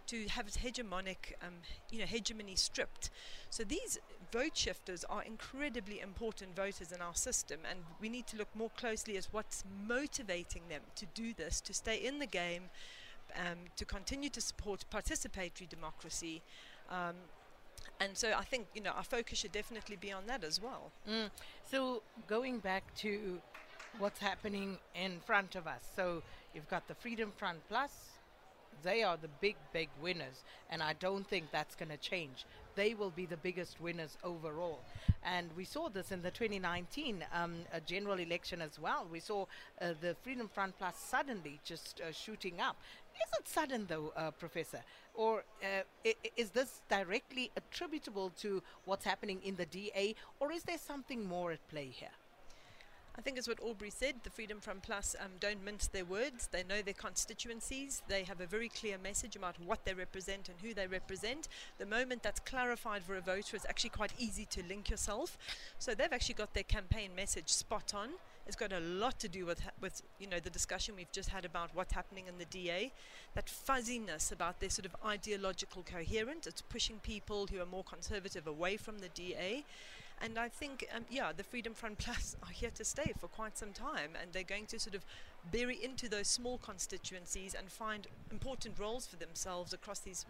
to 0.09 0.27
have 0.29 0.47
hegemonic, 0.47 1.35
um, 1.43 1.55
you 1.91 2.01
know, 2.01 2.07
hegemony 2.07 2.57
stripped. 2.57 3.11
So 3.51 3.65
these 3.65 3.99
vote 4.33 4.57
shifters 4.57 5.05
are 5.05 5.23
incredibly 5.23 6.01
important 6.01 6.57
voters 6.57 6.93
in 6.93 7.01
our 7.01 7.15
system, 7.15 7.61
and 7.69 7.81
we 8.01 8.09
need 8.09 8.27
to 8.29 8.37
look 8.37 8.49
more 8.55 8.71
closely 8.77 9.17
at 9.17 9.29
what's 9.31 9.65
motivating 9.87 10.63
them 10.69 10.83
to 10.97 11.07
do 11.15 11.33
this, 11.33 11.61
to 11.63 11.75
stay 11.75 11.97
in 11.97 12.19
the 12.19 12.27
game, 12.27 12.65
um, 13.37 13.59
to 13.77 13.85
continue 13.85 14.31
to 14.31 14.41
support 14.41 14.85
participatory 14.93 15.69
democracy. 15.69 16.43
Um, 16.91 17.15
and 18.01 18.17
so 18.17 18.33
I 18.37 18.45
think 18.45 18.67
you 18.75 18.83
know 18.83 18.91
our 18.91 19.05
focus 19.05 19.39
should 19.39 19.53
definitely 19.53 19.97
be 19.97 20.13
on 20.13 20.27
that 20.27 20.45
as 20.45 20.61
well. 20.61 20.93
Mm. 21.09 21.31
So 21.71 22.03
going 22.27 22.59
back 22.59 22.95
to 22.97 23.41
what's 23.99 24.21
happening 24.21 24.79
in 24.95 25.21
front 25.21 25.57
of 25.57 25.67
us, 25.67 25.83
so 25.97 26.23
you've 26.55 26.69
got 26.69 26.87
the 26.89 26.95
Freedom 26.95 27.33
Front 27.37 27.59
Plus, 27.69 28.18
they 28.83 29.03
are 29.03 29.17
the 29.17 29.29
big, 29.41 29.57
big 29.73 29.89
winners, 30.01 30.45
and 30.71 30.83
I 30.83 30.95
don't 30.95 31.27
think 31.27 31.51
that's 31.51 31.75
going 31.75 31.91
to 31.91 31.97
change. 31.97 32.45
They 32.75 32.95
will 32.95 33.11
be 33.11 33.27
the 33.27 33.37
biggest 33.37 33.81
winners 33.81 34.17
overall. 34.23 34.81
And 35.25 35.49
we 35.57 35.65
saw 35.65 35.89
this 35.89 36.13
in 36.13 36.23
the 36.23 36.31
2019 36.31 37.25
um, 37.33 37.57
general 37.87 38.19
election 38.19 38.63
as 38.63 38.79
well. 38.79 39.07
We 39.11 39.21
saw 39.21 39.47
uh, 39.81 39.95
the 40.01 40.15
Freedom 40.23 40.49
Front 40.49 40.79
Plus 40.79 40.97
suddenly 40.97 41.59
just 41.65 42.01
uh, 42.01 42.13
shooting 42.13 42.61
up. 42.61 42.77
Is 43.15 43.41
it 43.41 43.49
sudden, 43.49 43.87
though, 43.89 44.13
uh, 44.17 44.31
Professor? 44.31 44.81
Or 45.15 45.43
uh, 45.63 46.11
is 46.37 46.51
this 46.51 46.83
directly 46.89 47.51
attributable 47.57 48.31
to 48.41 48.63
what's 48.85 49.05
happening 49.05 49.41
in 49.43 49.57
the 49.57 49.67
DA, 49.67 50.15
or 50.39 50.53
is 50.53 50.63
there 50.63 50.79
something 50.79 51.27
more 51.27 51.51
at 51.51 51.69
play 51.69 51.87
here? 51.87 52.11
I 53.19 53.21
think 53.21 53.37
it's 53.37 53.49
what 53.49 53.59
Aubrey 53.61 53.91
said. 53.91 54.15
The 54.23 54.31
Freedom 54.31 54.61
Front 54.61 54.83
Plus 54.83 55.17
um, 55.19 55.33
don't 55.41 55.65
mince 55.65 55.89
their 55.89 56.05
words. 56.05 56.47
They 56.53 56.63
know 56.63 56.83
their 56.83 56.95
constituencies. 56.95 58.01
They 58.07 58.23
have 58.23 58.41
a 58.41 58.47
very 58.47 58.69
clear 58.69 58.97
message 58.97 59.35
about 59.35 59.57
what 59.59 59.85
they 59.85 59.93
represent 59.93 60.49
and 60.49 60.57
who 60.63 60.73
they 60.73 60.87
represent. 60.87 61.49
The 61.79 61.87
moment 61.87 62.23
that's 62.23 62.39
clarified 62.39 63.03
for 63.03 63.17
a 63.17 63.21
voter, 63.21 63.57
it's 63.57 63.67
actually 63.69 63.91
quite 63.91 64.13
easy 64.19 64.45
to 64.51 64.63
link 64.69 64.89
yourself. 64.89 65.37
So 65.81 65.97
they've 65.97 66.13
actually 66.13 66.37
got 66.37 66.55
their 66.55 66.63
campaign 66.63 67.11
message 67.17 67.49
spot 67.49 67.93
on. 67.93 68.11
It's 68.47 68.55
got 68.55 68.73
a 68.73 68.81
lot 68.81 69.19
to 69.19 69.29
do 69.29 69.45
with 69.45 69.63
with 69.81 70.01
you 70.21 70.29
know 70.29 70.39
the 70.39 70.49
discussion 70.49 70.95
we've 70.97 71.13
just 71.13 71.29
had 71.29 71.45
about 71.45 71.71
what's 71.75 71.93
happening 71.93 72.29
in 72.29 72.39
the 72.39 72.47
DA, 72.47 72.93
that 73.35 73.49
fuzziness 73.49 74.31
about 74.31 74.61
their 74.61 74.71
sort 74.71 74.87
of 74.87 74.95
ideological 75.05 75.83
coherence. 75.83 76.47
It's 76.47 76.63
pushing 76.63 77.01
people 77.01 77.49
who 77.49 77.61
are 77.61 77.67
more 77.67 77.85
conservative 77.85 78.47
away 78.47 78.77
from 78.77 79.01
the 79.01 79.09
DA. 79.09 79.65
And 80.21 80.39
I 80.39 80.49
think, 80.49 80.87
um, 80.95 81.05
yeah, 81.11 81.33
the 81.37 81.45
Freedom 81.45 81.75
Front 81.75 81.99
Plus 82.05 82.37
are 82.43 82.51
here 82.53 82.71
to 82.75 82.85
stay 82.85 83.13
for 83.19 83.29
quite 83.29 83.57
some 83.57 83.73
time, 83.73 84.11
and 84.21 84.33
they're 84.33 84.43
going 84.43 84.67
to 84.67 84.79
sort 84.79 84.95
of 84.95 85.05
bury 85.53 85.83
into 85.83 86.09
those 86.09 86.27
small 86.29 86.59
constituencies 86.59 87.55
and 87.55 87.71
find 87.71 88.07
important 88.31 88.79
roles 88.79 89.07
for 89.07 89.17
themselves 89.17 89.73
across 89.73 90.01
these 90.01 90.27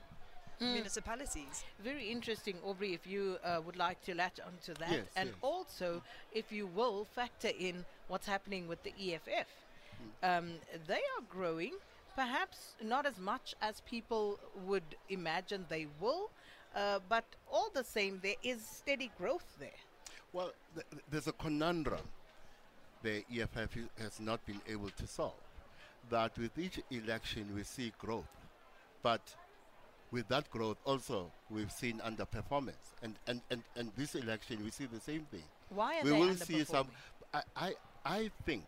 Mm. 0.61 0.73
municipalities. 0.73 1.63
Very 1.79 2.11
interesting, 2.11 2.57
Aubrey, 2.65 2.93
if 2.93 3.07
you 3.07 3.39
uh, 3.45 3.61
would 3.65 3.77
like 3.77 4.03
to 4.03 4.15
latch 4.15 4.41
onto 4.45 4.75
that. 4.75 4.91
Yes, 4.91 5.07
and 5.15 5.29
yes. 5.29 5.39
also, 5.41 6.03
if 6.33 6.51
you 6.51 6.67
will, 6.67 7.05
factor 7.05 7.51
in 7.59 7.85
what's 8.09 8.27
happening 8.27 8.67
with 8.67 8.83
the 8.83 8.93
EFF. 8.99 9.47
Hmm. 10.23 10.29
Um, 10.29 10.51
they 10.89 10.95
are 11.15 11.23
growing, 11.31 11.75
perhaps 12.17 12.75
not 12.83 13.07
as 13.07 13.19
much 13.19 13.55
as 13.63 13.83
people 13.83 14.41
would 14.67 14.97
imagine 15.09 15.65
they 15.69 15.87
will, 16.01 16.31
uh, 16.75 16.99
but 17.09 17.25
all 17.51 17.71
the 17.75 17.85
same, 17.85 18.21
there 18.23 18.37
is 18.43 18.65
steady 18.65 19.11
growth 19.19 19.57
there. 19.59 19.71
Well, 20.33 20.53
th- 20.75 20.87
th- 20.91 21.03
there's 21.11 21.27
a 21.27 21.33
conundrum 21.33 22.07
the 23.03 23.25
EFF 23.33 23.77
has 24.01 24.21
not 24.21 24.45
been 24.47 24.61
able 24.69 24.91
to 24.91 25.07
solve. 25.07 25.33
That 26.11 26.37
with 26.39 26.59
each 26.59 26.81
election 26.91 27.53
we 27.55 27.63
see 27.65 27.93
growth, 27.99 28.25
but 29.03 29.21
with 30.11 30.27
that 30.29 30.51
growth 30.51 30.79
also 30.85 31.31
we've 31.51 31.71
seen 31.71 32.01
underperformance, 32.01 32.95
and 33.03 33.15
and 33.27 33.43
and, 33.51 33.63
and 33.77 33.93
this 33.97 34.15
election 34.15 34.65
we 34.65 34.71
see 34.71 34.87
the 34.87 35.01
same 35.01 35.27
thing. 35.31 35.43
Why 35.69 36.01
are 36.01 36.05
we 36.05 36.11
they 36.11 36.19
will 36.19 36.35
see 36.35 36.65
some. 36.65 36.89
I 37.35 37.43
I, 37.57 37.75
I 38.05 38.31
think 38.47 38.65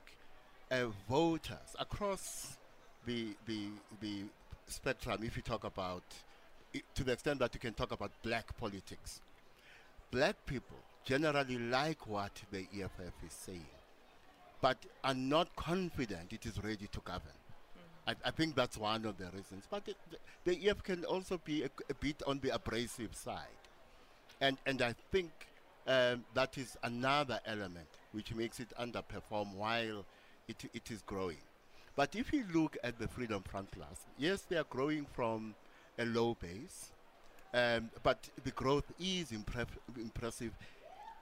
uh, 0.70 0.86
voters 1.08 1.74
across 1.78 2.58
the 3.06 3.34
the 3.46 3.68
the 4.00 4.24
spectrum. 4.66 5.20
If 5.22 5.36
you 5.36 5.42
talk 5.42 5.64
about 5.64 6.02
to 6.94 7.04
the 7.04 7.12
extent 7.12 7.40
that 7.40 7.54
you 7.54 7.60
can 7.60 7.74
talk 7.74 7.92
about 7.92 8.10
black 8.22 8.56
politics, 8.58 9.20
black 10.10 10.36
people 10.46 10.76
generally 11.04 11.58
like 11.58 12.06
what 12.06 12.32
the 12.50 12.66
EFF 12.74 13.14
is 13.26 13.32
saying, 13.32 13.66
but 14.60 14.76
are 15.02 15.14
not 15.14 15.54
confident 15.56 16.32
it 16.32 16.46
is 16.46 16.62
ready 16.62 16.86
to 16.92 17.00
govern. 17.00 17.32
I, 18.06 18.14
I 18.24 18.30
think 18.30 18.54
that's 18.54 18.76
one 18.76 19.04
of 19.04 19.18
the 19.18 19.26
reasons. 19.26 19.64
But 19.70 19.82
it, 19.86 19.96
the, 20.10 20.52
the 20.52 20.68
EFF 20.68 20.82
can 20.82 21.04
also 21.04 21.40
be 21.44 21.64
a, 21.64 21.70
a 21.88 21.94
bit 21.94 22.22
on 22.26 22.40
the 22.40 22.54
abrasive 22.54 23.14
side. 23.14 23.46
And, 24.40 24.56
and 24.66 24.80
I 24.82 24.94
think 25.12 25.30
um, 25.86 26.24
that 26.34 26.56
is 26.56 26.76
another 26.82 27.40
element 27.46 27.88
which 28.12 28.34
makes 28.34 28.60
it 28.60 28.68
underperform 28.80 29.54
while 29.54 30.04
it, 30.48 30.64
it 30.74 30.90
is 30.90 31.02
growing. 31.02 31.36
But 31.96 32.16
if 32.16 32.32
you 32.32 32.44
look 32.52 32.76
at 32.82 32.98
the 32.98 33.08
Freedom 33.08 33.42
Front 33.42 33.70
Plus, 33.70 34.06
yes, 34.18 34.42
they 34.42 34.56
are 34.56 34.64
growing 34.70 35.06
from 35.12 35.54
a 36.00 36.04
low 36.06 36.36
base, 36.40 36.90
um, 37.54 37.90
but 38.02 38.28
the 38.44 38.50
growth 38.52 38.90
is 38.98 39.30
impref- 39.30 39.78
impressive 39.96 40.52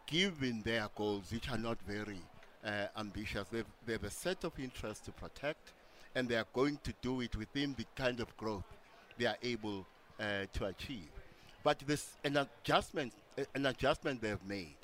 given 0.06 0.62
their 0.62 0.88
goals, 0.94 1.30
which 1.32 1.50
are 1.50 1.58
not 1.58 1.78
very 1.86 2.20
uh, 2.64 2.86
ambitious. 2.96 3.46
They've, 3.48 3.66
they 3.86 3.92
have 3.94 4.04
a 4.04 4.10
set 4.10 4.44
of 4.44 4.52
interests 4.58 5.04
to 5.06 5.12
protect, 5.12 5.72
and 6.14 6.28
they 6.28 6.36
are 6.36 6.46
going 6.54 6.78
to 6.84 6.94
do 7.02 7.20
it 7.20 7.36
within 7.36 7.74
the 7.76 7.84
kind 7.94 8.20
of 8.20 8.34
growth 8.36 8.64
they 9.18 9.26
are 9.26 9.36
able 9.42 9.86
uh, 10.20 10.46
to 10.54 10.66
achieve. 10.66 11.08
But 11.62 11.80
this 11.86 12.16
an 12.24 12.36
adjustment, 12.36 13.12
an 13.54 13.66
adjustment 13.66 14.22
they 14.22 14.28
have 14.28 14.46
made, 14.46 14.76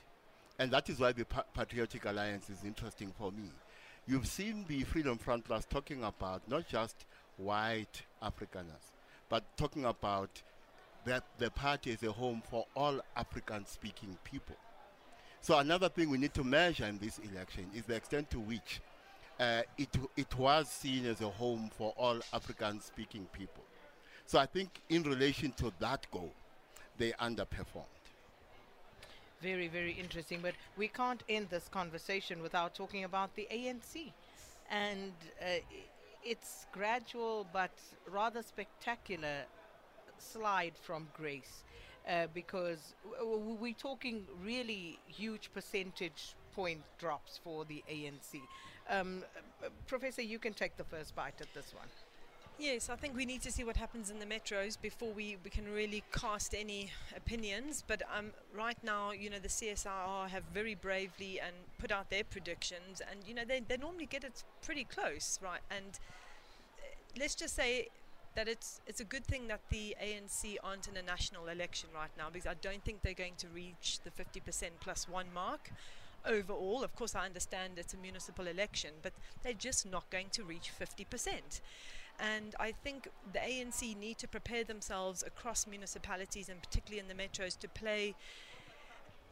and 0.59 0.71
that 0.73 0.91
is 0.91 0.99
why 0.99 1.13
the 1.13 1.25
pa- 1.25 1.45
Patriotic 1.55 2.05
Alliance 2.05 2.51
is 2.51 2.65
interesting 2.65 3.13
for 3.17 3.31
me. 3.33 3.49
You've 4.07 4.27
seen 4.27 4.65
the 4.69 4.83
Freedom 4.85 5.17
Front 5.17 5.45
Plus 5.45 5.65
talking 5.65 6.05
about 6.05 6.43
not 6.49 6.69
just 6.69 7.07
white 7.39 8.03
Afrikaners, 8.23 8.93
but 9.35 9.42
talking 9.57 9.85
about 9.85 10.31
that 11.05 11.25
the 11.38 11.51
party 11.51 11.90
is 11.90 12.05
a 12.05 12.12
home 12.12 12.40
for 12.49 12.66
all 12.77 13.01
Afrikaans 13.16 13.66
speaking 13.66 14.16
people. 14.23 14.55
So 15.40 15.59
another 15.59 15.88
thing 15.88 16.09
we 16.09 16.18
need 16.18 16.35
to 16.35 16.44
measure 16.44 16.85
in 16.85 16.99
this 16.99 17.18
election 17.18 17.68
is 17.75 17.85
the 17.85 17.97
extent 17.97 18.31
to 18.31 18.38
which 18.38 18.81
uh, 19.40 19.62
it, 19.77 19.88
it 20.16 20.38
was 20.38 20.68
seen 20.68 21.05
as 21.07 21.20
a 21.20 21.29
home 21.29 21.68
for 21.77 21.92
all 21.97 22.20
Afrikaans 22.33 22.83
speaking 22.85 23.27
people. 23.33 23.64
So 24.25 24.38
I 24.38 24.47
think 24.47 24.81
in 24.88 25.03
relation 25.03 25.51
to 25.57 25.73
that 25.81 26.07
goal, 26.12 26.31
they 26.97 27.11
underperformed. 27.20 28.05
Very, 29.42 29.66
very 29.66 29.97
interesting. 30.01 30.38
But 30.42 30.55
we 30.77 30.87
can't 30.87 31.25
end 31.29 31.49
this 31.51 31.66
conversation 31.66 32.40
without 32.40 32.77
talking 32.77 33.03
about 33.03 33.35
the 33.35 33.49
ANC 33.53 34.12
and 34.70 35.12
uh, 35.42 35.47
its 36.25 36.67
gradual 36.73 37.47
but 37.53 37.73
rather 38.11 38.43
spectacular 38.43 39.45
slide 40.19 40.73
from 40.81 41.09
grace. 41.15 41.65
Uh, 42.07 42.27
because 42.35 42.93
we're 43.23 43.73
talking 43.73 44.27
really 44.43 44.99
huge 45.07 45.51
percentage 45.55 46.35
point 46.55 46.83
drops 46.99 47.41
for 47.43 47.65
the 47.65 47.83
ANC. 47.91 48.43
Um, 48.91 49.25
uh, 49.65 49.69
Professor, 49.87 50.21
you 50.21 50.39
can 50.39 50.53
take 50.53 50.77
the 50.77 50.85
first 50.85 51.17
bite 51.17 51.41
at 51.41 51.53
this 51.55 51.73
one. 51.75 51.89
Yes, 52.59 52.88
I 52.88 52.95
think 52.95 53.17
we 53.17 53.27
need 53.27 53.43
to 53.43 53.51
see 53.51 53.64
what 53.64 53.77
happens 53.77 54.11
in 54.11 54.21
the 54.21 54.27
metros 54.27 54.81
before 54.81 55.11
we, 55.11 55.37
we 55.43 55.51
can 55.51 55.64
really 55.73 56.05
cast 56.12 56.55
any 56.55 56.93
opinions. 57.17 57.83
But 57.85 58.03
um, 58.17 58.31
right 58.57 58.79
now, 58.85 59.11
you 59.11 59.29
know, 59.29 59.40
the 59.40 59.49
CSIR 59.49 60.29
have 60.29 60.45
very 60.53 60.77
bravely 60.77 61.40
and 61.40 61.55
put 61.79 61.90
out 61.90 62.11
their 62.11 62.23
predictions, 62.23 63.03
and 63.11 63.27
you 63.27 63.35
know 63.35 63.43
they, 63.45 63.61
they 63.67 63.77
normally 63.77 64.07
get 64.07 64.23
it 64.23 64.45
pretty 64.62 64.85
close, 64.85 65.40
right? 65.43 65.62
And 65.69 65.99
uh, 66.79 66.85
let's 67.19 67.35
just 67.35 67.57
say 67.57 67.88
that 68.37 68.47
it's 68.47 68.81
it's 68.87 69.01
a 69.01 69.05
good 69.05 69.25
thing 69.25 69.49
that 69.49 69.61
the 69.71 69.97
ANC 70.01 70.57
aren't 70.62 70.87
in 70.87 70.97
a 70.97 71.03
national 71.03 71.49
election 71.49 71.88
right 71.93 72.11
now 72.17 72.29
because 72.33 72.47
I 72.47 72.55
don't 72.55 72.85
think 72.85 73.03
they're 73.03 73.14
going 73.14 73.37
to 73.38 73.49
reach 73.49 73.99
the 74.05 74.11
50% 74.11 74.71
plus 74.79 75.09
one 75.09 75.27
mark 75.35 75.73
overall. 76.25 76.85
Of 76.85 76.95
course, 76.95 77.17
I 77.17 77.27
understand 77.27 77.75
it's 77.79 77.95
a 77.95 77.99
municipal 77.99 78.47
election, 78.47 78.90
but 79.03 79.12
they're 79.43 79.53
just 79.55 79.90
not 79.90 80.09
going 80.11 80.29
to 80.33 80.45
reach 80.45 80.71
50%. 80.81 81.61
And 82.20 82.55
I 82.61 82.72
think 82.72 83.09
the 83.33 83.40
ANC 83.40 83.96
need 83.96 84.18
to 84.18 84.29
prepare 84.29 84.64
themselves 84.64 85.22
across 85.27 85.66
municipalities 85.66 86.48
and 86.48 86.62
particularly 86.62 87.00
in 87.00 87.09
the 87.09 87.22
metros 87.22 87.59
to 87.59 87.68
play 87.68 88.14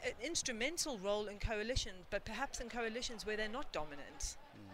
an 0.05 0.13
instrumental 0.23 0.99
role 0.99 1.27
in 1.27 1.39
coalitions, 1.39 2.07
but 2.11 2.25
perhaps 2.25 2.61
in 2.61 2.69
coalitions 2.69 3.25
where 3.25 3.37
they're 3.37 3.49
not 3.49 3.73
dominant. 3.73 4.37
Mm. 4.57 4.73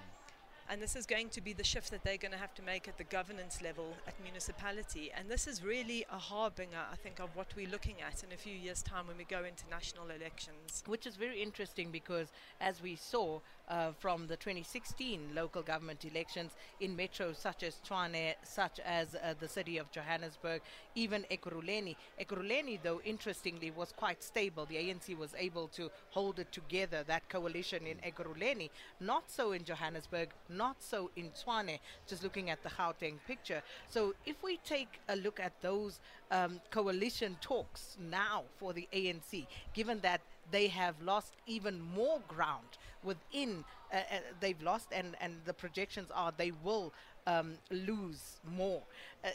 And 0.71 0.83
this 0.83 0.97
is 0.97 1.07
going 1.07 1.31
to 1.31 1.41
be 1.41 1.55
the 1.55 1.65
shift 1.65 1.91
that 1.91 2.03
they're 2.03 2.19
going 2.19 2.33
to 2.33 2.39
have 2.39 2.55
to 2.57 2.63
make 2.63 2.89
at 2.89 2.99
the 2.99 3.05
governance 3.05 3.63
level 3.63 3.95
at 4.07 4.15
municipality. 4.23 5.11
And 5.17 5.29
this 5.29 5.47
is 5.47 5.63
really 5.63 6.05
a 6.13 6.19
harbinger, 6.19 6.83
I 6.93 6.97
think, 6.97 7.21
of 7.21 7.35
what 7.35 7.47
we're 7.57 7.69
looking 7.71 7.97
at 8.07 8.23
in 8.23 8.33
a 8.33 8.37
few 8.37 8.53
years' 8.53 8.83
time 8.83 9.07
when 9.07 9.17
we 9.17 9.25
go 9.25 9.45
into 9.45 9.65
national 9.71 10.11
elections. 10.11 10.83
Which 10.87 11.07
is 11.07 11.17
very 11.17 11.43
interesting 11.43 11.91
because, 11.91 12.29
as 12.61 12.83
we 12.83 12.97
saw 12.97 13.41
uh, 13.69 13.93
from 13.99 14.27
the 14.27 14.37
2016 14.37 15.31
local 15.35 15.63
government 15.63 16.05
elections 16.05 16.53
in 16.81 16.97
metros 16.97 17.37
such 17.37 17.63
as 17.63 17.77
Tshwane, 17.87 18.35
such 18.43 18.81
as 18.81 19.15
uh, 19.15 19.35
the 19.39 19.49
city 19.49 19.79
of 19.79 19.91
Johannesburg, 19.91 20.63
even 20.95 21.25
Ekurhuleni. 21.31 21.97
Ekurhuleni, 22.21 22.79
though, 22.83 23.01
interestingly, 23.05 23.71
was 23.71 23.93
quite 23.97 24.23
stable. 24.23 24.67
The 24.67 24.77
ANC 24.77 25.17
was 25.17 25.35
able 25.39 25.69
to 25.69 25.91
hold 26.11 26.39
it 26.39 26.51
together, 26.53 27.05
that 27.07 27.29
coalition 27.29 27.87
in 27.87 27.99
Ekurhuleni. 27.99 28.71
Not 29.01 29.31
so 29.31 29.53
in 29.53 29.65
Johannesburg, 29.65 30.31
not 30.49 30.77
so 30.83 31.11
in 31.17 31.31
Tshwane, 31.31 31.79
just 32.07 32.23
looking 32.23 32.51
at 32.51 32.63
the 32.63 32.71
Gauteng 32.71 33.19
picture. 33.27 33.63
So 33.89 34.15
if 34.25 34.43
we 34.43 34.59
take 34.59 35.01
a 35.09 35.17
look 35.17 35.41
at 35.41 35.53
those 35.61 36.01
um, 36.31 36.61
coalition 36.71 37.37
talks 37.41 37.97
now 38.11 38.45
for 38.59 38.73
the 38.73 38.89
ANC, 38.93 39.47
given 39.75 40.01
that 40.01 40.21
they 40.51 40.69
have 40.69 40.95
lost 41.03 41.35
even 41.47 41.81
more 41.81 42.21
ground 42.27 42.79
within, 43.05 43.65
uh, 43.93 43.97
uh, 43.97 44.19
they've 44.41 44.61
lost, 44.63 44.89
and, 44.93 45.17
and 45.21 45.35
the 45.45 45.53
projections 45.55 46.11
are 46.15 46.33
they 46.37 46.53
will 46.63 46.93
um, 47.27 47.55
lose 47.71 48.41
more. 48.57 48.83
Uh, 49.25 49.31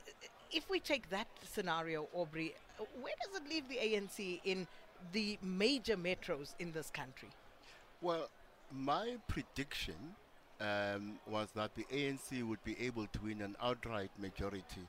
if 0.51 0.69
we 0.69 0.79
take 0.79 1.09
that 1.09 1.27
scenario, 1.43 2.07
Aubrey, 2.13 2.53
where 3.01 3.13
does 3.25 3.41
it 3.41 3.49
leave 3.49 3.67
the 3.69 3.77
ANC 3.77 4.41
in 4.43 4.67
the 5.11 5.37
major 5.41 5.97
metros 5.97 6.53
in 6.59 6.71
this 6.71 6.89
country? 6.89 7.29
Well, 8.01 8.29
my 8.71 9.17
prediction 9.27 10.15
um, 10.61 11.19
was 11.27 11.49
that 11.55 11.75
the 11.75 11.85
ANC 11.93 12.43
would 12.43 12.63
be 12.63 12.79
able 12.79 13.07
to 13.07 13.19
win 13.21 13.41
an 13.41 13.55
outright 13.61 14.11
majority 14.17 14.87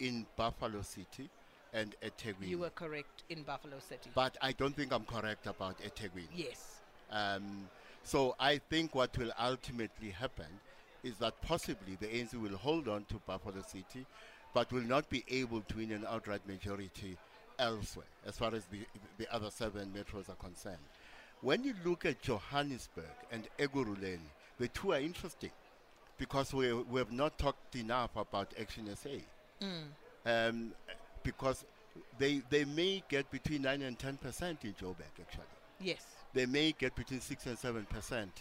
in 0.00 0.26
Buffalo 0.36 0.82
City 0.82 1.28
and 1.72 1.94
eThekwini. 2.02 2.48
You 2.48 2.58
were 2.58 2.70
correct 2.70 3.24
in 3.28 3.42
Buffalo 3.42 3.78
City. 3.80 4.10
But 4.14 4.36
I 4.40 4.52
don't 4.52 4.74
think 4.74 4.92
I'm 4.92 5.04
correct 5.04 5.46
about 5.46 5.78
eThekwini. 5.78 6.28
yes. 6.34 6.80
Um, 7.10 7.68
so 8.08 8.34
I 8.40 8.56
think 8.56 8.94
what 8.94 9.18
will 9.18 9.32
ultimately 9.38 10.08
happen 10.08 10.46
is 11.02 11.16
that 11.18 11.42
possibly 11.42 11.98
the 12.00 12.06
ANC 12.06 12.32
will 12.40 12.56
hold 12.56 12.88
on 12.88 13.04
to 13.10 13.16
Buffalo 13.26 13.62
City, 13.66 14.06
but 14.54 14.72
will 14.72 14.80
not 14.80 15.10
be 15.10 15.24
able 15.28 15.60
to 15.60 15.76
win 15.76 15.92
an 15.92 16.06
outright 16.08 16.40
majority 16.48 17.18
elsewhere, 17.58 18.06
as 18.26 18.38
far 18.38 18.54
as 18.54 18.64
the, 18.72 18.78
the 19.18 19.30
other 19.30 19.50
seven 19.50 19.92
metros 19.94 20.30
are 20.30 20.36
concerned. 20.36 20.78
When 21.42 21.62
you 21.64 21.74
look 21.84 22.06
at 22.06 22.22
Johannesburg 22.22 23.04
and 23.30 23.46
Ekurhuleni, 23.58 24.20
the 24.58 24.68
two 24.68 24.94
are 24.94 25.00
interesting 25.00 25.50
because 26.16 26.54
we, 26.54 26.72
we 26.72 27.00
have 27.00 27.12
not 27.12 27.36
talked 27.36 27.76
enough 27.76 28.16
about 28.16 28.54
Action 28.58 28.88
SA. 28.96 29.10
Um, 30.24 30.72
because 31.22 31.66
they, 32.18 32.40
they 32.48 32.64
may 32.64 33.02
get 33.10 33.30
between 33.30 33.62
9 33.62 33.82
and 33.82 33.98
10% 33.98 34.64
in 34.64 34.72
Joburg, 34.72 34.96
actually 35.20 35.44
Yes. 35.80 36.02
they 36.34 36.46
may 36.46 36.72
get 36.72 36.94
between 36.94 37.20
six 37.20 37.46
and 37.46 37.58
seven 37.58 37.84
percent 37.86 38.32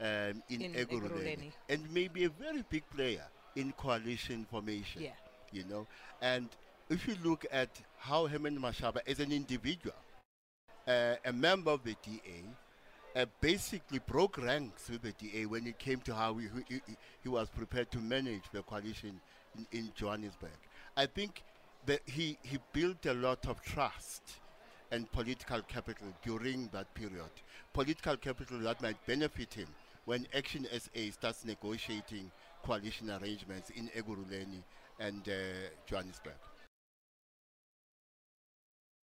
um, 0.00 0.42
in, 0.48 0.62
In 0.62 0.72
Ekurhuleni. 0.74 1.52
and 1.68 1.82
maybe 1.92 2.24
a 2.24 2.28
very 2.30 2.64
big 2.68 2.82
player 2.94 3.24
in 3.56 3.72
coalition 3.72 4.46
formation. 4.50 5.02
Yeah. 5.02 5.10
You 5.52 5.64
know, 5.64 5.86
and 6.22 6.48
if 6.88 7.06
you 7.08 7.16
look 7.24 7.44
at 7.50 7.68
how 7.98 8.26
Herman 8.26 8.58
Mashaba, 8.60 8.98
as 9.06 9.20
an 9.20 9.32
individual, 9.32 9.94
uh, 10.86 11.14
a 11.24 11.32
member 11.32 11.70
of 11.72 11.82
the 11.84 11.96
DA, 12.02 12.44
uh, 13.20 13.26
basically 13.40 13.98
broke 13.98 14.38
ranks 14.38 14.88
with 14.88 15.02
the 15.02 15.12
DA 15.12 15.46
when 15.46 15.66
it 15.66 15.78
came 15.78 16.00
to 16.02 16.14
how 16.14 16.34
he, 16.34 16.46
he, 16.68 16.74
he- 16.86 16.96
he 17.22 17.28
was 17.28 17.48
prepared 17.50 17.90
to 17.90 17.98
manage 17.98 18.44
the 18.52 18.62
coalition 18.62 19.20
in, 19.58 19.66
in 19.78 19.92
Johannesburg. 19.96 20.50
I 20.96 21.06
think 21.06 21.42
that 21.86 22.00
he, 22.06 22.38
he 22.42 22.58
built 22.72 23.04
a 23.06 23.14
lot 23.14 23.46
of 23.48 23.60
trust 23.62 24.22
and 24.92 25.10
political 25.12 25.62
capital 25.62 26.08
during 26.22 26.68
that 26.72 26.92
period. 26.94 27.30
Political 27.72 28.16
capital 28.16 28.58
that 28.60 28.82
might 28.82 29.04
benefit 29.06 29.54
him 29.54 29.68
when 30.04 30.26
Action 30.34 30.66
SA 30.72 31.12
starts 31.12 31.44
negotiating 31.44 32.30
coalition 32.64 33.10
arrangements 33.10 33.70
in 33.70 33.88
Ekurhuleni 33.88 34.62
and 34.98 35.28
uh, 35.28 35.32
Johannesburg. 35.86 36.34